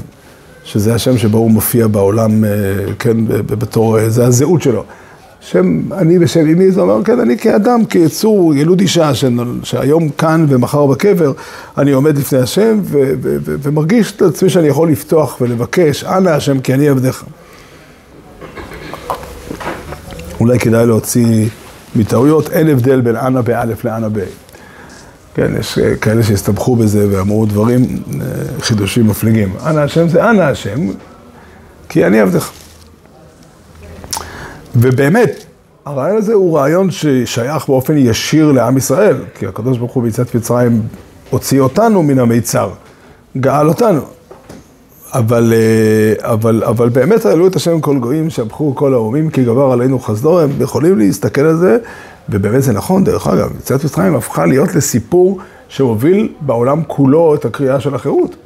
[0.64, 2.50] שזה השם שבו הוא מופיע בעולם, אה,
[2.98, 4.84] כן, בתור, אה, זה הזהות שלו.
[5.40, 9.10] שם אני ושם אמי, זה אומר, כן, אני כאדם, כיצור, ילוד אישה,
[9.62, 11.32] שהיום כאן ומחר בקבר,
[11.78, 16.30] אני עומד לפני השם ו- ו- ו- ומרגיש את עצמי שאני יכול לפתוח ולבקש, אנא
[16.30, 17.24] השם כי אני עבדך.
[20.40, 21.48] אולי כדאי להוציא
[21.96, 24.18] מטעויות, אין הבדל בין אנא באלף לאנא ב...
[25.40, 28.26] כן, יש כאלה שהסתבכו בזה ואמרו דברים, אה,
[28.60, 29.52] חידושים מפליגים.
[29.66, 30.80] אנא השם זה אנא השם,
[31.88, 32.50] כי אני עבדך.
[34.76, 35.44] ובאמת,
[35.86, 40.82] הרעיון הזה הוא רעיון ששייך באופן ישיר לעם ישראל, כי הקדוש ברוך הוא ביציאת מצרים
[41.30, 42.70] הוציא אותנו מן המיצר,
[43.36, 44.00] גאל אותנו.
[45.12, 49.72] אבל, אה, אבל, אבל באמת העלו את השם כל גויים, שבחו כל האומים, כי גבר
[49.72, 51.78] עלינו חסדו, הם יכולים להסתכל על זה,
[52.30, 55.38] ובאמת זה נכון, דרך אגב, יציאת מצרים הפכה להיות לסיפור
[55.68, 58.36] שהוביל בעולם כולו את הקריאה של החירות.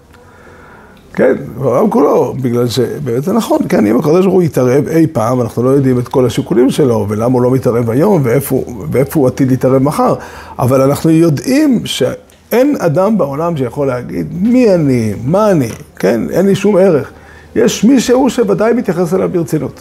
[1.12, 5.40] כן, בעולם כולו, בגלל שבאמת זה נכון, כן, אם הקדוש ברוך הוא יתערב אי פעם,
[5.40, 9.28] אנחנו לא יודעים את כל השיקולים שלו, ולמה הוא לא מתערב היום, ואיפה, ואיפה הוא
[9.28, 10.14] עתיד להתערב מחר,
[10.58, 16.54] אבל אנחנו יודעים שאין אדם בעולם שיכול להגיד מי אני, מה אני, כן, אין לי
[16.54, 17.10] שום ערך.
[17.56, 19.80] יש מישהו שוודאי מתייחס אליו ברצינות.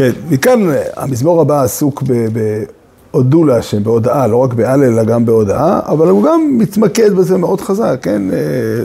[0.00, 0.60] כן, מכאן
[0.96, 2.12] המזמור הבא עסוק ב...
[2.12, 2.64] ב
[3.10, 7.60] הודו להשם בהודאה, לא רק בהלל אלא גם בהודאה, אבל הוא גם מתמקד בזה מאוד
[7.60, 8.22] חזק, כן?
[8.32, 8.38] אה,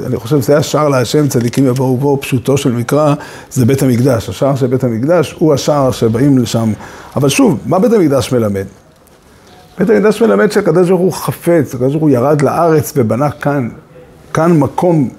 [0.06, 3.14] אני חושב שזה השער להשם, צדיקים יבואו בו, פשוטו של מקרא,
[3.52, 4.30] זה בית המקדש.
[4.30, 6.74] השער של בית המקדש הוא השער שבאים לשם.
[7.16, 8.66] אבל שוב, מה בית המקדש מלמד?
[9.80, 13.70] בית המקדש מלמד שהקדוש ברוך הוא חפץ, הקדוש ברוך הוא ירד לארץ ובנה כאן,
[14.34, 15.10] כאן מקום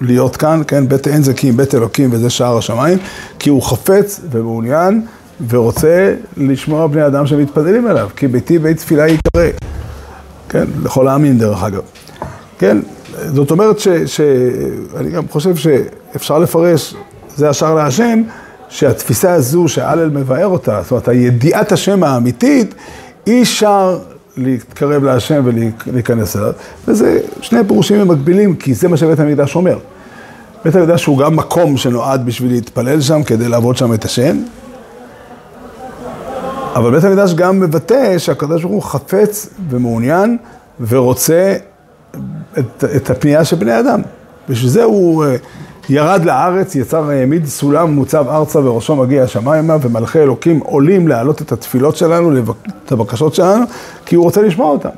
[0.00, 0.88] להיות כאן, כן?
[0.88, 2.98] בית עין זקים, בית אלוקים וזה שער השמיים,
[3.38, 5.02] כי הוא חפץ ומעוניין.
[5.48, 9.44] ורוצה לשמוע בני אדם שמתפללים אליו, כי ביתי בית תפילה יקרא,
[10.48, 11.82] כן, לכל העמים דרך אגב,
[12.58, 12.78] כן,
[13.34, 16.94] זאת אומרת ש, שאני גם חושב שאפשר לפרש,
[17.36, 18.22] זה השער להשם,
[18.68, 22.74] שהתפיסה הזו שהלל מבאר אותה, זאת אומרת, הידיעת השם האמיתית,
[23.26, 23.98] היא שער
[24.36, 26.52] להתקרב להשם ולהיכנס אליו,
[26.88, 29.78] וזה שני פירושים מקבילים, כי זה מה שבית המקדש אומר.
[30.64, 34.36] בית המקדש הוא גם מקום שנועד בשביל להתפלל שם, כדי לעבוד שם את השם,
[36.74, 40.36] אבל בית המקדש גם מבטא שהקדוש ברוך הוא חפץ ומעוניין
[40.88, 41.56] ורוצה
[42.58, 44.00] את, את הפנייה של בני אדם.
[44.48, 45.36] בשביל זה הוא אה,
[45.88, 51.52] ירד לארץ, יצר, העמיד סולם מוצב ארצה וראשו מגיע השמיימה ומלכי אלוקים עולים להעלות את
[51.52, 52.32] התפילות שלנו,
[52.84, 53.64] את הבקשות שלנו,
[54.06, 54.88] כי הוא רוצה לשמוע אותם.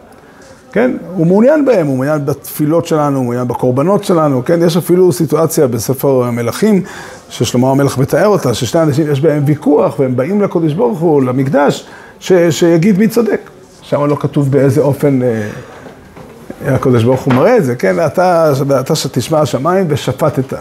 [0.73, 0.97] כן?
[1.15, 4.63] הוא מעוניין בהם, הוא מעוניין בתפילות שלנו, הוא מעוניין בקורבנות שלנו, כן?
[4.63, 6.83] יש אפילו סיטואציה בספר המלכים,
[7.29, 11.87] ששלמה המלך מתאר אותה, ששני אנשים יש בהם ויכוח, והם באים לקודש ברוך הוא, למקדש,
[12.21, 13.41] ש, שיגיד מי צודק.
[13.83, 18.07] שם לא כתוב באיזה אופן אה, הקודש ברוך הוא מראה את זה, כן?
[18.07, 20.55] אתה, אתה שתשמע השמיים ושפטת.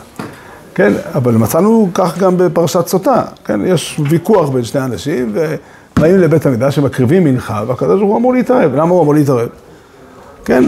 [0.75, 6.45] כן, אבל מצאנו כך גם בפרשת סוטה, כן, יש ויכוח בין שני אנשים, ובאים לבית
[6.45, 8.75] המקדש, שמקריבים מנחה, והקדוש ברוך הוא אמור להתערב.
[8.75, 9.47] למה הוא אמור להתערב?
[10.45, 10.63] כן,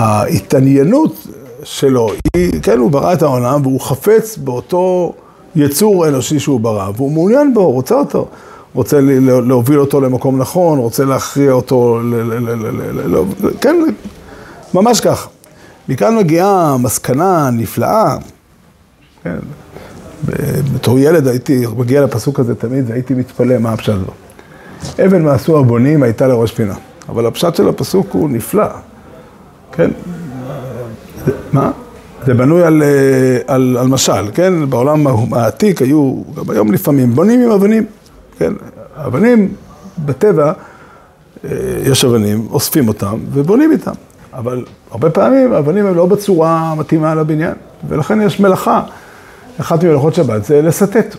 [0.00, 1.26] ההתעניינות
[1.62, 5.12] שלו היא, כן, הוא ברא את העולם והוא חפץ באותו
[5.56, 8.26] יצור אנושי שהוא ברא, והוא מעוניין בו, רוצה אותו.
[8.74, 9.00] רוצה
[9.46, 12.00] להוביל אותו למקום נכון, רוצה להכריע אותו,
[13.60, 13.76] כן,
[14.74, 15.28] ממש כך.
[15.88, 18.16] מכאן מגיעה מסקנה נפלאה,
[19.22, 19.38] כן,
[20.74, 24.12] בתור ילד הייתי מגיע לפסוק הזה תמיד והייתי מתפלא מה הפשט בו.
[25.04, 26.74] אבן מעשו הבונים הייתה לראש פינה.
[27.08, 28.68] אבל הפשט של הפסוק הוא נפלא,
[29.72, 29.90] כן?
[31.52, 31.70] מה?
[32.26, 34.70] זה בנוי על, אה, על, על משל, כן?
[34.70, 37.86] בעולם העתיק היו, גם היום לפעמים, בונים עם אבנים,
[38.38, 38.52] כן?
[38.96, 39.54] אבנים,
[39.98, 40.52] בטבע,
[41.44, 41.50] אה,
[41.82, 43.92] יש אבנים, אוספים אותם ובונים איתם.
[44.36, 47.54] אבל הרבה פעמים האבנים הן לא בצורה מתאימה לבניין,
[47.88, 48.82] ולכן יש מלאכה.
[49.60, 51.16] אחת ממלאכות שבת זה לסטט.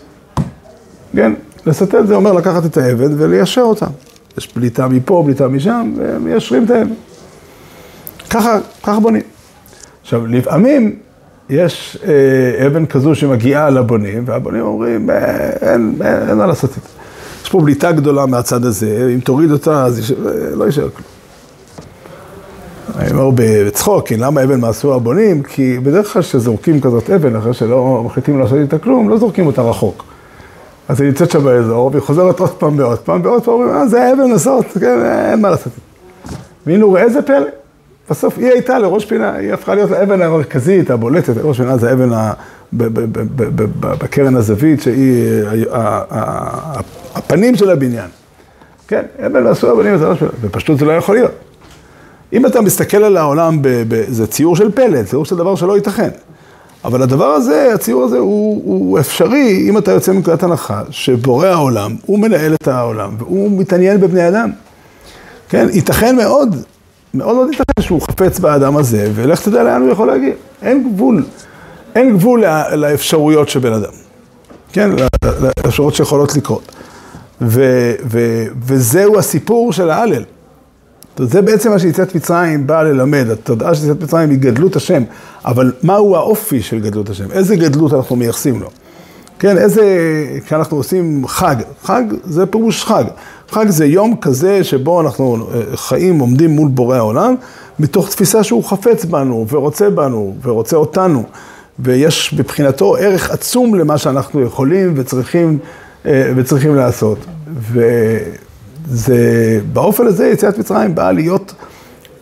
[1.15, 1.33] כן?
[1.65, 3.85] לסטט זה אומר לקחת את האבן וליישר אותה.
[4.37, 6.93] יש פליטה מפה, פליטה משם, ומיישרים את האבן.
[8.29, 9.21] ככה, ככה בונים.
[10.01, 10.95] עכשיו, לפעמים
[11.49, 16.67] יש אה, אבן כזו שמגיעה לבונים, והבונים אומרים, אה, אין, אין, אין מה זה.
[17.43, 20.15] יש פה בליטה גדולה מהצד הזה, אם תוריד אותה, אז יש, אה,
[20.55, 21.16] לא יישאר כלום.
[23.11, 25.43] אומר בצחוק, כי למה אבן מעשו הבונים?
[25.43, 29.61] כי בדרך כלל כשזורקים כזאת אבן, אחרי שלא מחליטים לעשות איתה כלום, לא זורקים אותה
[29.61, 30.03] רחוק.
[30.87, 33.87] אז היא נמצאת שם באזור, והיא חוזרת עוד פעם ועוד פעם, ועוד פעם אומרים, אה,
[33.87, 34.99] זה האבן הזאת, כן,
[35.31, 35.73] אין מה לעשות.
[36.65, 37.47] והנה ראה איזה פלא.
[38.09, 42.09] בסוף היא הייתה לראש פינה, היא הפכה להיות האבן המרכזית, הבולטת, ראש פינה זה האבן
[43.79, 45.65] בקרן הזווית, שהיא
[47.15, 48.09] הפנים של הבניין.
[48.87, 49.95] כן, אבן ועשו הבנים,
[50.41, 51.31] ופשטות זה לא יכול להיות.
[52.33, 53.61] אם אתה מסתכל על העולם,
[54.07, 56.09] זה ציור של פלא, ציור של דבר שלא ייתכן.
[56.85, 61.95] אבל הדבר הזה, הציור הזה הוא, הוא אפשרי אם אתה יוצא מנקודת הנחה שבורא העולם,
[62.05, 64.51] הוא מנהל את העולם והוא מתעניין בבני אדם.
[65.49, 66.55] כן, ייתכן מאוד,
[67.13, 70.33] מאוד מאוד ייתכן שהוא חפץ באדם הזה, ולך תדע לאן הוא יכול להגיע.
[70.61, 71.25] אין גבול,
[71.95, 73.91] אין גבול לאפשרויות של בן אדם.
[74.73, 74.89] כן,
[75.65, 76.71] לאפשרויות שיכולות לקרות.
[77.41, 77.61] ו,
[78.05, 80.23] ו, וזהו הסיפור של ההלל.
[81.19, 85.03] זה בעצם מה שיציאת מצרים באה ללמד, התודעה של יציאת מצרים היא גדלות השם,
[85.45, 87.31] אבל מהו האופי של גדלות השם?
[87.31, 88.69] איזה גדלות אנחנו מייחסים לו?
[89.39, 89.83] כן, איזה,
[90.45, 93.03] כשאנחנו עושים חג, חג זה פירוש חג.
[93.49, 97.35] חג זה יום כזה שבו אנחנו אה, חיים, עומדים מול בורא העולם,
[97.79, 101.23] מתוך תפיסה שהוא חפץ בנו ורוצה בנו ורוצה אותנו,
[101.79, 105.57] ויש מבחינתו ערך עצום למה שאנחנו יכולים וצריכים,
[106.05, 107.17] אה, וצריכים לעשות.
[108.87, 111.53] וזה, באופן הזה יציאת מצרים באה להיות,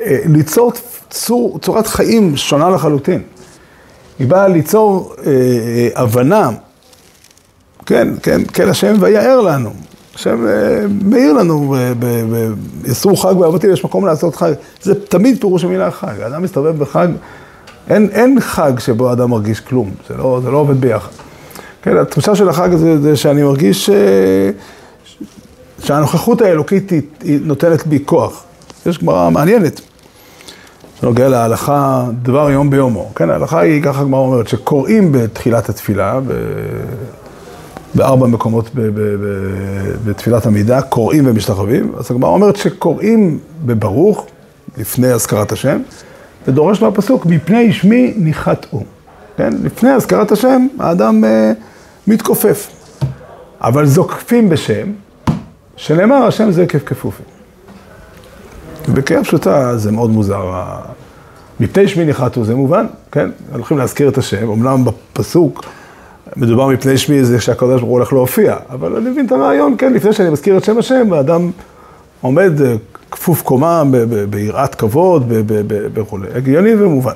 [0.01, 0.71] אה, ליצור
[1.09, 3.21] צור, צורת חיים שונה לחלוטין.
[4.19, 5.15] היא באה ליצור
[5.95, 6.51] הבנה,
[7.85, 9.69] כן, כן, כן השם ויער לנו.
[10.15, 11.75] השם אה, מעיר לנו,
[12.85, 14.51] יסרו חג באבותים, יש מקום לעשות חג.
[14.81, 16.21] זה תמיד פירוש המילה חג.
[16.21, 17.07] האדם מסתובב בחג,
[17.89, 21.11] אין, אין חג שבו האדם מרגיש כלום, זה לא, זה לא עובד ביחד.
[21.81, 23.89] כן, התחושה של החג הזה זה שאני מרגיש.
[23.89, 23.95] אה,
[25.79, 28.43] שהנוכחות האלוקית היא, היא נותנת בי כוח.
[28.85, 29.81] יש גמרא מעניינת,
[30.99, 33.11] שנוגע להלכה דבר יום ביומו.
[33.15, 36.33] כן, ההלכה היא, ככה הגמרא אומרת, שקוראים בתחילת התפילה, ב...
[37.95, 38.69] בארבע מקומות
[40.05, 41.91] בתפילת עמידה, קוראים ומשתחווים.
[41.97, 44.25] אז הגמרא אומרת שקוראים בברוך,
[44.77, 45.81] לפני הזכרת השם,
[46.47, 48.83] ודורש מהפסוק, מפני שמי ניחתו.
[49.37, 49.53] כן?
[49.63, 51.27] לפני הזכרת השם, האדם uh,
[52.07, 52.69] מתכופף.
[53.61, 54.91] אבל זוקפים בשם,
[55.77, 57.25] שנאמר, השם זה כיף כפופים.
[58.93, 60.53] בקריאה פשוטה זה מאוד מוזר.
[61.59, 63.29] מפני שמי ניחתו זה מובן, כן?
[63.53, 65.65] הולכים להזכיר את השם, אמנם בפסוק
[66.35, 69.93] מדובר מפני שמי זה שהקדוש ברוך הוא הולך להופיע, אבל אני מבין את הרעיון, כן,
[69.93, 71.51] לפני שאני מזכיר את שם השם, האדם
[72.21, 72.75] עומד אה,
[73.11, 73.83] כפוף קומה,
[74.29, 75.31] ביראת כבוד
[75.93, 77.13] וכולי, הגיוני ומובן.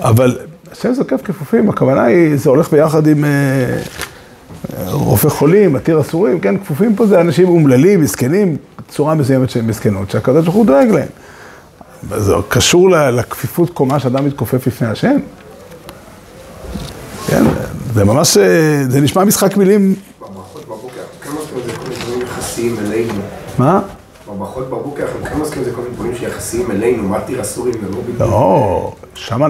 [0.00, 0.38] אבל
[0.72, 3.30] השם זוקף כפופים, הכוונה היא, זה הולך ביחד עם אה,
[4.86, 8.56] רופא חולים, מתיר אסורים, כן, כפופים פה זה אנשים אומללים, מסכנים,
[8.88, 11.08] צורה מסוימת של מסכנות, שהקדוש ברוך הוא דואג להם.
[12.16, 15.16] זה קשור לכפיפות קומה שאדם מתכופף לפני השם?
[17.26, 17.44] כן,
[17.94, 19.94] זה ממש, אה, זה נשמע משחק מילים.
[20.20, 23.14] בברכות בבוקר, כמה זמן זה כל מיני דברים יחסיים אלינו?
[23.58, 23.80] מה?
[24.28, 28.00] בברכות בבוקר, אנחנו כמה זמן זה כל מיני דברים שיחסיים אלינו, מה תראה אסורים ולא
[28.00, 28.20] בדיוק.
[28.20, 29.48] לא, שמה...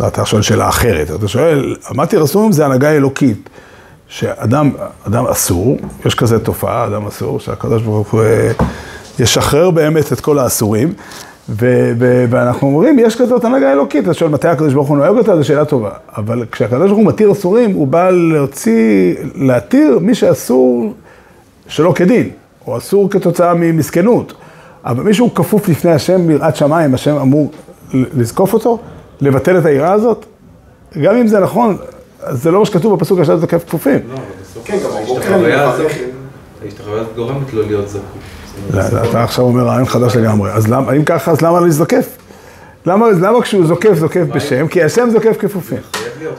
[0.00, 3.48] לא, אתה שואל שאלה אחרת, אתה שואל, אמרתי רסומים זה הנהגה אלוקית,
[4.08, 4.70] שאדם
[5.06, 8.50] אדם אסור, יש כזה תופעה, אדם אסור, שהקדוש ברוך הוא אה,
[9.18, 10.92] ישחרר באמת את כל האסורים.
[12.28, 15.44] ואנחנו אומרים, יש כזאת הנהגה אלוקית, אתה שואל מתי הקדוש ברוך הוא נוהג אותה, זו
[15.44, 15.90] שאלה טובה.
[16.16, 20.94] אבל כשהקדוש ברוך הוא מתיר אסורים, הוא בא להוציא, להתיר מי שאסור
[21.68, 22.30] שלא כדין,
[22.66, 24.34] או אסור כתוצאה ממסכנות.
[24.84, 27.50] אבל מי שהוא כפוף לפני השם ביראת שמיים, השם אמור
[27.92, 28.78] לזקוף אותו,
[29.20, 30.26] לבטל את היראה הזאת.
[31.02, 31.76] גם אם זה נכון,
[32.30, 34.00] זה לא מה שכתוב בפסוק השם זקף כפופים.
[34.08, 34.78] לא, אבל בסוף כן,
[36.62, 38.02] ההשתחוויה הזאת גורמת לו להיות זקוף.
[39.10, 40.50] אתה עכשיו אומר רעיון חדש לגמרי.
[40.52, 42.16] אז אם ככה, אז למה להזדקף?
[42.86, 44.68] למה, למה כשהוא זוקף, זוקף בשם?
[44.68, 45.78] כי השם זוקף כפופים.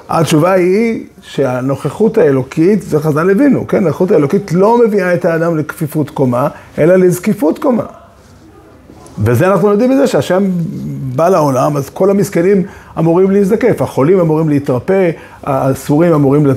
[0.10, 3.78] התשובה היא שהנוכחות האלוקית, זה חז"ל הבינו, כן?
[3.78, 7.84] הנוכחות האלוקית לא מביאה את האדם לכפיפות קומה, אלא לזקיפות קומה.
[9.24, 10.44] וזה אנחנו יודעים מזה שהשם
[11.16, 12.64] בא לעולם, אז כל המסכנים
[13.00, 15.10] אמורים להזדקף, החולים אמורים להתרפא,
[15.44, 16.48] האסורים אמורים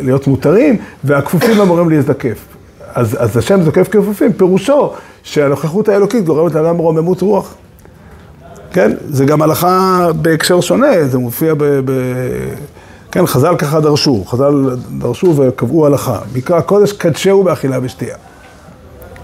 [0.00, 2.38] להיות מותרים, והכפופים אמורים להזדקף.
[2.94, 4.90] אז, אז השם זוקף כפופים, פירושו
[5.22, 7.54] שהנוכחות האלוקית גורמת לאדם רוממות רוח.
[8.72, 8.92] כן?
[9.08, 11.64] זה גם הלכה בהקשר שונה, זה מופיע ב...
[11.64, 11.92] ב
[13.12, 16.18] כן, חז"ל ככה דרשו, חז"ל דרשו וקבעו הלכה.
[16.34, 18.16] מקרא הקודש קדשהו באכילה ושתייה.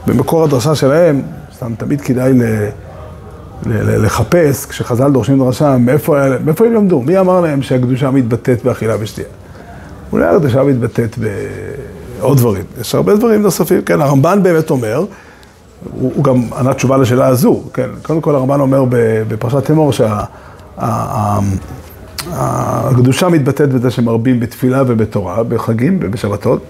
[0.07, 1.22] במקור הדרשה שלהם,
[1.57, 2.42] סתם תמיד כדאי ל...
[4.05, 7.03] לחפש, כשחז"ל דורשים דרשה, מאיפה, הם למדו?
[7.03, 9.29] מי אמר להם שהקדושה מתבטאת באכילה ושתייה?
[10.12, 11.27] אולי הקדושה מתבטאת ב...
[12.21, 12.64] עוד דברים.
[12.81, 17.62] יש הרבה דברים נוספים, כן, הרמב"ן באמת אומר, הוא, הוא גם ענה תשובה לשאלה הזו,
[17.75, 18.85] כן, קודם כל הרמב"ן אומר
[19.29, 19.92] בפרשת אמור
[22.33, 26.62] שהקדושה מתבטאת בזה שמרבים בתפילה ובתורה, בחגים ובשבתות,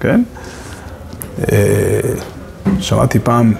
[0.00, 0.22] כן?
[1.52, 2.00] אה,
[2.78, 3.52] שמעתי פעם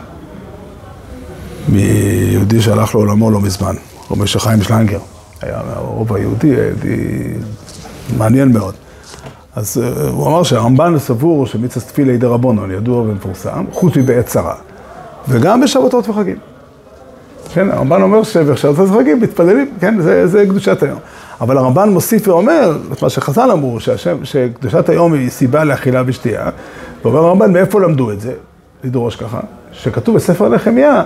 [1.68, 3.75] מיהודי שהלך לעולמו לא מזמן,
[4.11, 4.98] רבי שחיים שלנגר,
[5.42, 7.35] היה הרוב היהודי, יהודי
[8.16, 8.75] מעניין מאוד.
[9.57, 14.55] אז uh, הוא אמר שהרמב"ן סבור שמצווה תפילה ידי רבונון, ידוע ומפורסם, חוץ מבעת צרה,
[15.29, 16.37] וגם בשבתות וחגים.
[17.55, 20.98] כן, הרמב"ן אומר שבחשבת החגים מתפללים, כן, זה, זה קדושת היום.
[21.40, 26.51] אבל הרמב"ן מוסיף ואומר, את מה שחז"ל אמרו, שהשם, שקדושת היום היא סיבה לאכילה ושתייה,
[27.03, 28.33] ואומר הרמב"ן, מאיפה למדו את זה?
[28.85, 29.40] לדרוש ככה,
[29.72, 31.03] שכתוב בספר נחמיה,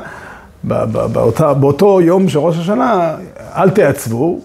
[0.64, 3.14] באותה, באותו יום של ראש השנה,
[3.57, 4.40] אל תעצבו,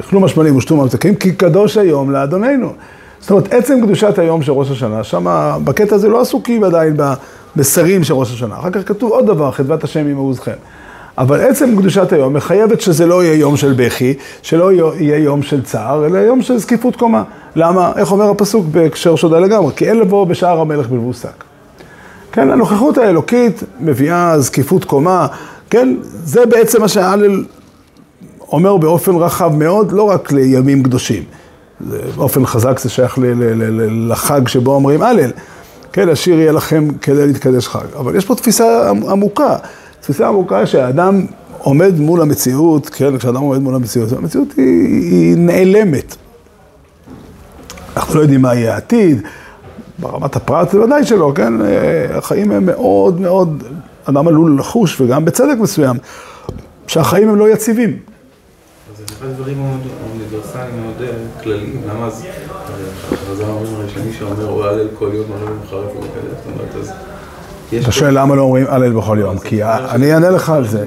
[0.00, 2.72] אכלו משמנים ושתו ממתקים, כי קדוש היום לאדוננו.
[3.20, 5.26] זאת אומרת, עצם קדושת היום של ראש השנה, שם
[5.64, 6.96] בקטע הזה לא עסוקים עדיין
[7.56, 8.58] במסרים של ראש השנה.
[8.58, 10.56] אחר כך כתוב עוד דבר, חדבת השם עם מעוזכם.
[11.18, 15.62] אבל עצם קדושת היום מחייבת שזה לא יהיה יום של בכי, שלא יהיה יום של
[15.62, 17.22] צער, אלא יום של זקיפות קומה.
[17.56, 17.92] למה?
[17.96, 19.72] איך אומר הפסוק בהקשר שודה לגמרי?
[19.76, 21.44] כי אין לבוא בשער המלך בלבוסק.
[22.32, 25.26] כן, הנוכחות האלוקית מביאה זקיפות קומה,
[25.70, 27.44] כן, זה בעצם מה שההלל
[28.52, 31.22] אומר באופן רחב מאוד, לא רק לימים קדושים.
[32.16, 33.18] באופן חזק זה שייך
[34.08, 35.30] לחג שבו אומרים הלל.
[35.92, 37.86] כן, השיר יהיה לכם כדי להתקדש חג.
[37.98, 39.56] אבל יש פה תפיסה עמוקה.
[40.00, 41.26] תפיסה עמוקה שהאדם
[41.58, 44.64] עומד מול המציאות, כן, כשאדם עומד מול המציאות, המציאות היא,
[45.12, 46.16] היא נעלמת.
[47.96, 49.22] אנחנו לא יודעים מה יהיה העתיד,
[50.00, 51.52] ברמת הפרט זה ודאי שלא, כן?
[52.14, 53.62] החיים הם מאוד מאוד,
[54.04, 55.96] אדם עלול לחוש, וגם בצדק מסוים,
[56.86, 57.98] שהחיים הם לא יציבים.
[58.96, 59.80] זה אחד הדברים מאוד
[60.12, 62.24] אוניברסליים, מאוד אה, כלליים, למה אז,
[63.30, 66.92] אז אומרים הרי שמי שאומר הוא הלל כל יום, הלל מחרף ומקדש, זאת אומרת, אז...
[67.82, 70.84] אתה שואל למה לא אומרים הלל בכל יום, כי אני אענה לך על זה.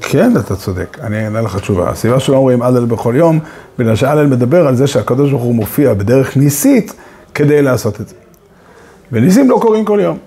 [0.00, 1.90] כן, אתה צודק, אני אענה לך תשובה.
[1.90, 3.40] הסיבה שלא אומרים הלל בכל יום,
[3.78, 6.94] בגלל שהלל מדבר על זה שהקדוש ברוך הוא מופיע בדרך ניסית
[7.34, 8.14] כדי לעשות את זה.
[9.12, 10.18] וניסים לא קורים כל יום.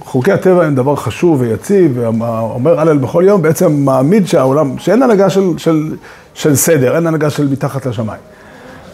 [0.00, 5.30] חוקי הטבע הם דבר חשוב ויציב, ואומר הלל בכל יום, בעצם מעמיד שהעולם, שאין הנהגה
[5.30, 5.96] של, של,
[6.34, 8.20] של סדר, אין הנהגה של מתחת לשמיים.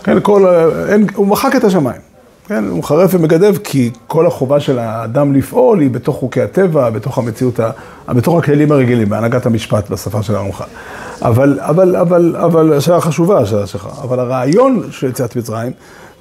[0.05, 0.47] כן, כל,
[0.89, 2.01] אין, הוא מחק את השמיים.
[2.47, 7.19] כן, הוא מחרף ומגדב כי כל החובה של האדם לפעול היא בתוך חוקי הטבע, בתוך
[7.19, 7.61] המציאות,
[8.09, 10.65] בתוך הכללים הרגילים, בהנהגת המשפט בשפה של הרמח"ל.
[11.23, 15.73] אבל, אבל, אבל, אבל, השאלה חשובה, השאלה שלך, אבל הרעיון של יציאת מצרים,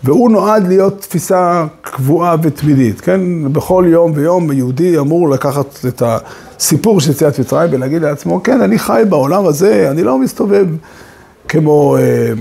[0.03, 3.53] והוא נועד להיות תפיסה קבועה ותמידית, כן?
[3.53, 8.79] בכל יום ויום יהודי אמור לקחת את הסיפור של יציאת מצרים ולהגיד לעצמו, כן, אני
[8.79, 10.67] חי בעולם הזה, אני לא מסתובב
[11.47, 11.97] כמו...
[11.97, 12.33] אה,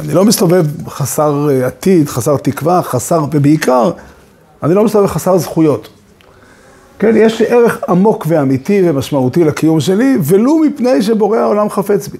[0.00, 3.90] אני לא מסתובב חסר אה, עתיד, חסר תקווה, חסר, ובעיקר,
[4.62, 5.88] אני לא מסתובב חסר זכויות.
[6.98, 12.18] כן, יש לי ערך עמוק ואמיתי ומשמעותי לקיום שלי, ולו מפני שבורא העולם חפץ בי.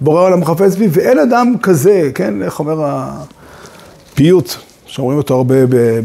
[0.00, 3.06] בורא העולם חפץ בי, ואין אדם כזה, כן, איך אומר
[4.12, 4.54] הפיוט,
[4.86, 5.54] שאומרים אותו הרבה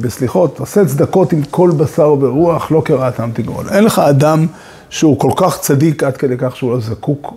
[0.02, 3.65] בסליחות, עשה צדקות עם כל בשר ורוח, לא כרעתם תגרול.
[3.70, 4.46] אין לך אדם
[4.89, 7.34] שהוא כל כך צדיק עד כדי כך שהוא לא זקוק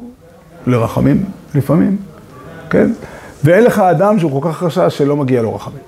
[0.67, 1.97] לרחמים לפעמים,
[2.71, 2.93] כן?
[3.45, 5.79] ואין לך אדם שהוא כל כך רשע שלא מגיע לו רחמים.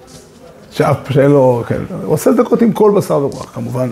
[0.70, 3.88] שאף, שאין לו, כן, הוא עושה צדקות עם כל בשר ורוח, כמובן.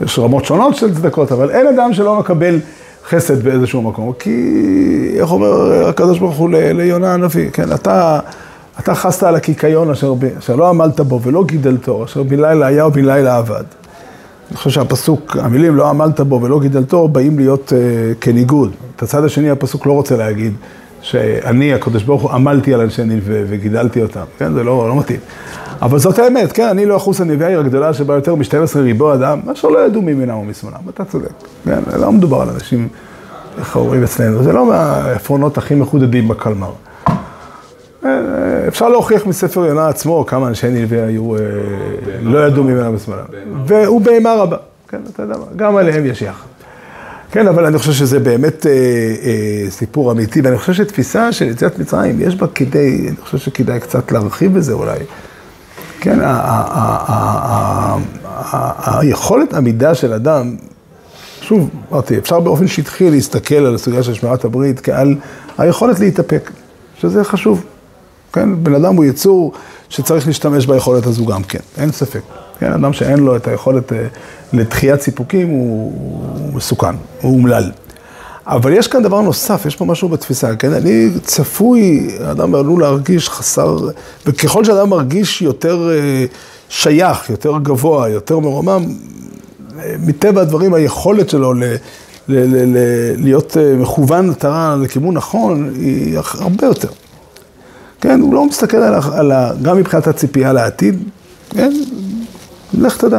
[0.00, 2.58] יש רמות שונות של צדקות, אבל אין אדם שלא מקבל
[3.08, 4.30] חסד באיזשהו מקום, כי,
[5.16, 8.20] איך אומר הקדוש ברוך הוא ליונה הנביא, כן, אתה,
[8.78, 12.86] אתה חסת על הקיקיון אשר, אשר לא עמלת בו ולא גידלתו, אשר בן לילה היה
[12.86, 13.64] ובן לילה עבד.
[14.50, 17.74] אני חושב שהפסוק, המילים לא עמלת בו ולא גידלתו, באים להיות uh,
[18.20, 18.72] כניגוד.
[18.96, 20.52] את הצד השני הפסוק לא רוצה להגיד.
[21.02, 24.52] שאני, הקדוש ברוך הוא, עמלתי על אנשי נלווה וגידלתי אותם, כן?
[24.52, 25.20] זה לא, לא מתאים.
[25.82, 26.68] אבל זאת האמת, כן?
[26.68, 30.38] אני לא אחוס הנביאה העיר הגדולה שבה יותר מ-12 ריבו אדם, מה שלא ידעו ממינם
[30.38, 31.30] ומשמאלם, אתה צודק.
[31.64, 31.80] כן?
[32.00, 32.88] לא מדובר על אנשים,
[33.58, 36.70] איך אומרים אצלנו, זה לא מהעפרונות הכי מחודדים בקלמר.
[38.68, 41.40] אפשר להוכיח מספר יונה עצמו כמה אנשי נלווה היו, אה,
[42.22, 43.24] לא ידעו ממינם ומשמאלם.
[43.66, 44.56] והוא בהמה רבה,
[44.88, 46.46] כן, אתה יודע מה, גם עליהם יש יחד.
[47.30, 51.78] כן, אבל אני חושב שזה באמת אה, אה, סיפור אמיתי, ואני חושב שתפיסה של יציאת
[51.78, 54.98] מצרים, יש בה כדי, אני חושב שכדאי קצת להרחיב בזה אולי.
[56.00, 56.18] כן,
[58.84, 60.56] היכולת עמידה של אדם,
[61.40, 65.14] שוב, אמרתי, אפשר באופן שטחי להסתכל על הסוגיה של שמירת הברית כעל
[65.58, 66.50] היכולת להתאפק,
[67.00, 67.64] שזה חשוב.
[68.32, 69.52] כן, בן אדם הוא יצור
[69.88, 72.20] שצריך להשתמש ביכולת הזו גם כן, אין ספק.
[72.58, 74.06] כן, אדם שאין לו את היכולת אה,
[74.52, 75.92] לדחיית סיפוקים הוא,
[76.38, 77.70] הוא מסוכן, הוא אומלל.
[78.46, 80.72] אבל יש כאן דבר נוסף, יש פה משהו בתפיסה, כן?
[80.72, 83.78] אני צפוי, אדם עלול להרגיש חסר,
[84.26, 86.24] וככל שאדם מרגיש יותר אה,
[86.68, 88.84] שייך, יותר גבוה, יותר מרומם,
[89.78, 91.64] אה, מטבע הדברים היכולת שלו ל...
[91.64, 91.74] ל-
[92.28, 96.88] ל- ל- להיות מכוון מטרה לכיוון נכון, היא הרבה יותר.
[98.00, 101.02] כן, הוא לא מסתכל על, על ה, גם מבחינת הציפייה לעתיד,
[101.50, 101.72] כן,
[102.74, 103.18] לך תדע.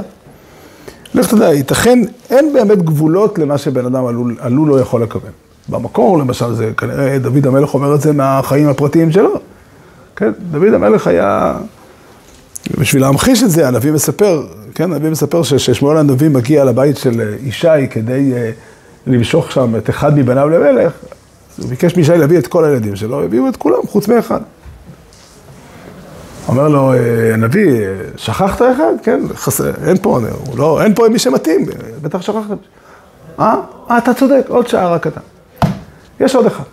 [1.14, 5.30] לך תדע, ייתכן, אין באמת גבולות למה שבן אדם עלול, עלול לא יכול לקבל.
[5.70, 9.34] במקור, למשל, זה כנראה דוד המלך אומר את זה מהחיים הפרטיים שלו.
[10.16, 11.54] כן, דוד המלך היה,
[12.78, 17.88] בשביל להמחיש את זה, הנביא מספר, כן, הנביא מספר ששמואל הנביא מגיע לבית של ישי
[17.92, 18.34] כדי,
[19.08, 20.94] למשוך שם את אחד מבניו למלך,
[21.58, 24.40] אז הוא ביקש מישי להביא את כל הילדים שלו, הביאו את כולם, חוץ מאחד.
[26.48, 27.88] אומר לו, "אה, הנביא,
[28.18, 28.94] שכחת אחד?
[29.04, 30.20] כן, חסר, אין פה,
[30.56, 31.66] לא, אין פה מי שמתאים,
[32.02, 32.58] בטח שכחת.
[33.40, 33.56] אה?
[33.92, 35.20] אה, אתה צודק, עוד שעה רק אתה.
[36.20, 36.64] יש עוד אחד.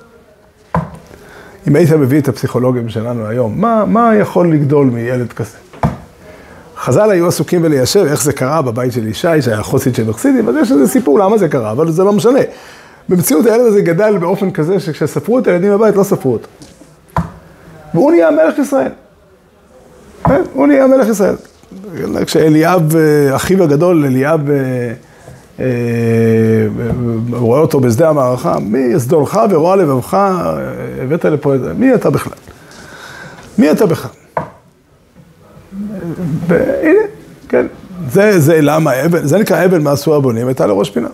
[1.68, 5.56] אם היית מביא את הפסיכולוגים שלנו היום, מה, מה יכול לגדול מילד כזה?
[6.76, 10.54] חז"ל היו עסוקים בליישב איך זה קרה בבית של ישי, שהיה חוסית של אוקסידים, אז
[10.62, 12.40] יש איזה סיפור למה זה קרה, אבל זה לא משנה.
[13.08, 16.48] במציאות הילד הזה גדל באופן כזה שכשספרו את הילדים בבית לא ספרו אותו.
[17.94, 18.90] והוא נהיה מלך ישראל.
[20.28, 21.34] כן, הוא נהיה מלך ישראל.
[22.26, 24.56] כשאליאב, אה, אחיו הגדול, אליאב, אה,
[25.60, 25.66] אה,
[27.30, 30.16] רואה אותו בשדה המערכה, מי יסדולך ורוע לבבך,
[31.02, 32.32] הבאת לפה את זה, מי אתה בכלל?
[33.58, 34.10] מי אתה בכלל?
[36.46, 36.98] והנה,
[37.48, 37.66] כן,
[38.08, 41.08] זה, זה למה אבן, זה נקרא אבן מעשו הבונים, הייתה לראש פינה.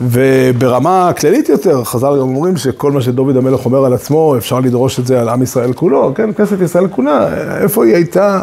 [0.00, 4.98] וברמה כללית יותר, חז"ל גם אומרים שכל מה שדוד המלך אומר על עצמו, אפשר לדרוש
[4.98, 7.28] את זה על עם ישראל כולו, כן, כנסת ישראל כולה,
[7.62, 8.40] איפה היא הייתה,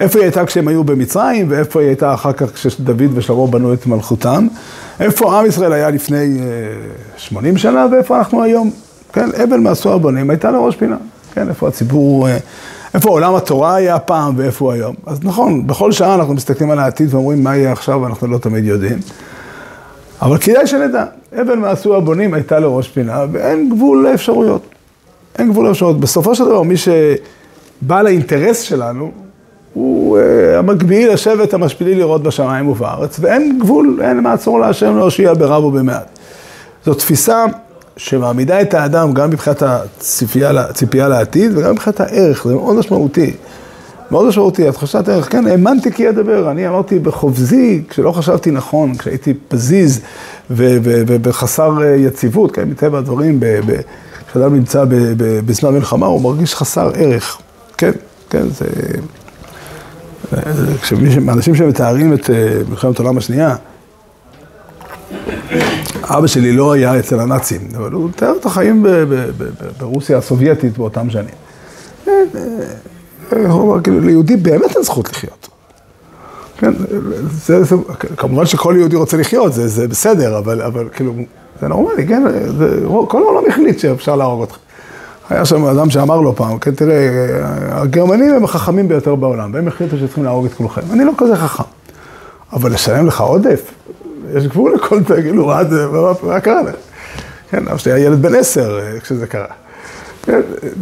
[0.00, 3.86] איפה היא הייתה כשהם היו במצרים, ואיפה היא הייתה אחר כך כשדוד ושלמה בנו את
[3.86, 4.46] מלכותם,
[5.00, 6.46] איפה עם ישראל היה לפני אה,
[7.16, 8.70] 80 שנה, ואיפה אנחנו היום,
[9.12, 10.96] כן, אבן מעשו הבונים הייתה לראש פינה,
[11.34, 12.38] כן, איפה הציבור, אה,
[12.94, 14.94] איפה עולם התורה היה פעם ואיפה הוא היום.
[15.06, 18.64] אז נכון, בכל שעה אנחנו מסתכלים על העתיד ואומרים מה יהיה עכשיו, ואנחנו לא תמיד
[18.64, 18.98] יודעים.
[20.22, 21.04] אבל כדאי שנדע,
[21.40, 24.62] אבן מעשו הבונים הייתה לראש פינה, ואין גבול לאפשרויות.
[25.38, 26.00] אין גבול לאפשרויות.
[26.00, 29.10] בסופו של דבר, מי שבעל האינטרס שלנו,
[29.74, 30.20] הוא uh,
[30.58, 36.18] המקביל לשבת המשפילי לראות בשמיים ובארץ, ואין גבול, אין מעצור להשם להושיע ברב ובמעט.
[36.84, 37.44] זו תפיסה
[37.96, 43.34] שמעמידה את האדם גם מבחינת הציפייה לעתיד וגם מבחינת הערך, זה מאוד משמעותי.
[44.14, 49.34] מאוד משמעותי, התחושת ערך, כן, האמנתי כי אדבר, אני אמרתי בחובזי, כשלא חשבתי נכון, כשהייתי
[49.48, 50.00] פזיז
[50.50, 53.40] וחסר אה, יציבות, כן, מטבע הדברים,
[54.30, 54.84] כשאדם נמצא
[55.46, 57.38] בזמן מלחמה, הוא מרגיש חסר ערך,
[57.78, 57.90] כן,
[58.30, 58.66] כן, זה...
[60.82, 63.56] כשאנשים שמתארים את אה, מלחמת העולם השנייה,
[66.02, 68.86] אבא שלי לא היה אצל הנאצים, אבל הוא מתאר את החיים
[69.78, 71.34] ברוסיה הסובייטית באותם שנים.
[73.32, 75.48] אה, הוא אומר, כאילו, ליהודי באמת אין זכות לחיות.
[76.56, 76.72] כן,
[77.46, 77.76] זה, זה,
[78.16, 81.14] כמובן שכל יהודי רוצה לחיות, זה, זה בסדר, אבל, אבל כאילו,
[81.60, 82.22] זה נורמלי, כן?
[82.58, 84.56] זה, כל העולם החליט שאפשר להרוג אותך.
[85.30, 87.08] היה שם אדם שאמר לו פעם, כן, תראה,
[87.70, 90.80] הגרמנים הם החכמים ביותר בעולם, והם החליטו שצריכים להרוג את כולכם.
[90.92, 91.62] אני לא כזה חכם,
[92.52, 93.70] אבל לשלם לך עודף,
[94.34, 95.46] יש גבול לכל זה, כאילו,
[96.22, 96.74] מה, קרה לך?
[97.50, 99.63] כן, אבא שלי היה ילד בן עשר כשזה קרה.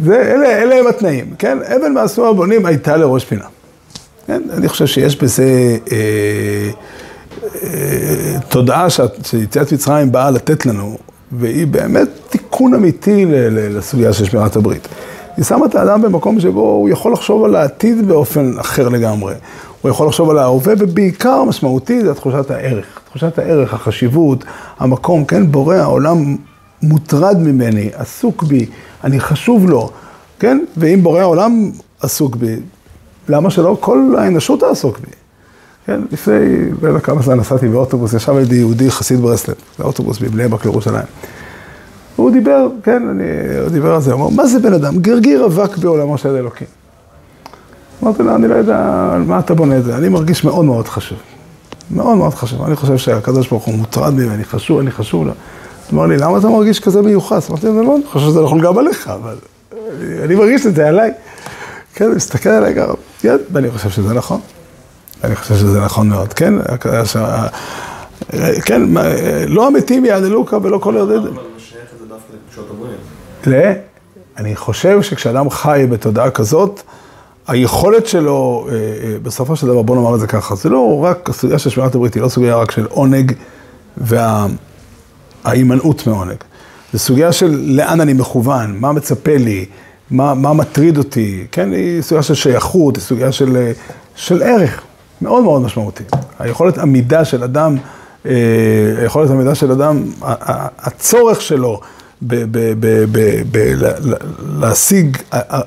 [0.03, 1.57] זה, אלה, אלה הם התנאים, כן?
[1.61, 3.45] אבן מעשו הבונים הייתה לראש פינה.
[4.27, 4.41] כן?
[4.53, 6.69] אני חושב שיש בזה אה,
[7.63, 8.87] אה, תודעה
[9.23, 10.97] שיציאת מצרים באה לתת לנו,
[11.31, 14.87] והיא באמת תיקון אמיתי ל, ל, לסוגיה של שמירת הברית.
[15.37, 19.33] היא שמה את האדם במקום שבו הוא יכול לחשוב על העתיד באופן אחר לגמרי.
[19.81, 22.85] הוא יכול לחשוב על ההווה, ובעיקר משמעותי זה תחושת הערך.
[23.09, 24.43] תחושת הערך, החשיבות,
[24.79, 25.51] המקום, כן?
[25.51, 26.35] בורא העולם
[26.83, 28.65] מוטרד ממני, עסוק בי,
[29.03, 29.89] אני חשוב לו,
[30.39, 30.59] כן?
[30.77, 31.71] ואם בורא העולם
[32.01, 32.55] עסוק בי,
[33.29, 35.11] למה שלא כל האנושות תעסוק בי?
[35.85, 36.33] כן, לפני,
[36.81, 41.05] לא יודע כמה זמן נסעתי באוטובוס, ישב לידי יהודי חסיד ברסלב, באוטובוס מבני ברק לירושלים.
[42.15, 43.23] הוא דיבר, כן, אני,
[43.61, 44.99] הוא דיבר על זה, הוא אמר, מה זה בן אדם?
[44.99, 46.67] גרגיר אבק בעולמו של אלוקים.
[48.03, 50.87] אמרתי לו, אני לא יודע על מה אתה בונה את זה, אני מרגיש מאוד מאוד
[50.87, 51.17] חשוב.
[51.91, 52.63] מאוד מאוד חשוב.
[52.63, 55.33] אני חושב שהקדוש ברוך הוא מוטרד ממני, חשוב, אני חשוב לו.
[55.93, 57.49] אמר לי, למה אתה מרגיש כזה מיוחס?
[57.49, 59.35] אמרתי לו, לא, אני חושב שזה נכון גם עליך, אבל
[60.23, 61.11] אני מרגיש את זה עליי.
[61.93, 62.87] כן, הוא מסתכל עליי גם,
[63.19, 64.39] כן, ואני חושב שזה נכון.
[65.23, 66.53] אני חושב שזה נכון מאוד, כן?
[68.65, 68.81] כן,
[69.47, 71.11] לא המתים יעדלו כה ולא כל ירדד.
[71.11, 73.69] אבל הוא שייך את זה דווקא לקדושות הבריאה.
[73.69, 73.73] ל...
[74.37, 76.81] אני חושב שכשאדם חי בתודעה כזאת,
[77.47, 81.29] היכולת שלו, אה, אה, בסופו של דבר, בוא נאמר את זה ככה, זה לא רק
[81.29, 83.33] הסוגיה של שמירת הברית, היא לא סוגיה רק של עונג
[85.45, 86.37] וההימנעות מעונג.
[86.93, 89.65] זה סוגיה של לאן אני מכוון, מה מצפה לי,
[90.11, 91.71] מה, מה מטריד אותי, כן?
[91.71, 93.71] היא סוגיה של שייכות, היא סוגיה של, אה,
[94.15, 94.81] של ערך,
[95.21, 96.03] מאוד מאוד משמעותי.
[96.39, 97.77] היכולת עמידה של אדם,
[99.01, 100.03] היכולת עמידה של אדם,
[100.79, 101.79] הצורך שלו
[104.59, 105.17] להשיג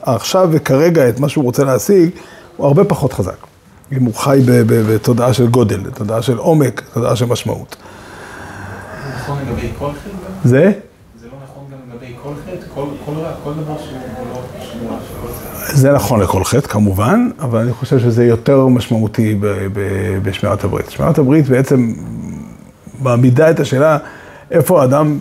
[0.03, 2.11] עכשיו וכרגע את מה שהוא רוצה להשיג,
[2.57, 3.37] הוא הרבה פחות חזק.
[3.93, 7.77] אם הוא חי בתודעה של גודל, בתודעה של עומק, בתודעה של משמעות.
[9.27, 10.49] זה נכון לגבי כל חטא?
[10.49, 10.73] זה?
[11.21, 12.67] זה לא נכון גם לגבי כל חטא?
[12.75, 13.99] כל כל רע, כל דבר שהוא
[14.33, 19.39] לא שמוע שלא זה נכון לכל חטא כמובן, אבל אני חושב שזה יותר משמעותי
[20.23, 20.91] בשמירת הברית.
[20.91, 21.93] שמירת הברית בעצם
[23.01, 23.99] מעמידה את השאלה
[24.51, 25.19] איפה האדם,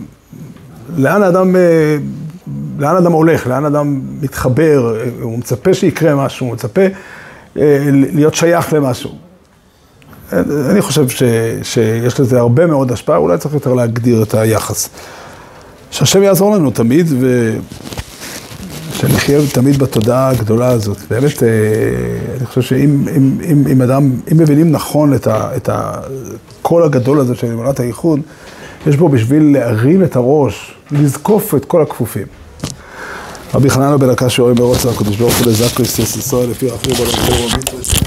[0.96, 1.96] לאן האדם, אה,
[2.78, 6.82] לאן האדם הולך, לאן האדם מתחבר, אה, הוא מצפה שיקרה משהו, הוא מצפה
[7.56, 9.25] אה, להיות שייך למשהו.
[10.70, 11.22] אני חושב ש,
[11.62, 14.88] שיש לזה הרבה מאוד השפעה, אולי צריך יותר להגדיר את היחס.
[15.90, 17.06] שהשם יעזור לנו תמיד,
[18.92, 20.96] ושנחיה תמיד בתודעה הגדולה הזאת.
[21.10, 21.48] באמת, אה,
[22.38, 27.20] אני חושב שאם אם, אם, אם אדם, אם מבינים נכון את, ה, את הקול הגדול
[27.20, 28.20] הזה של אמונת הייחוד,
[28.86, 32.26] יש בו בשביל להרים את הראש, לזקוף את כל הכפופים.
[33.54, 38.05] רבי חננה בן הקש שאוהב ברוצה הקדוש ברוך הוא לזקו ישראל לפי בלום כל רבים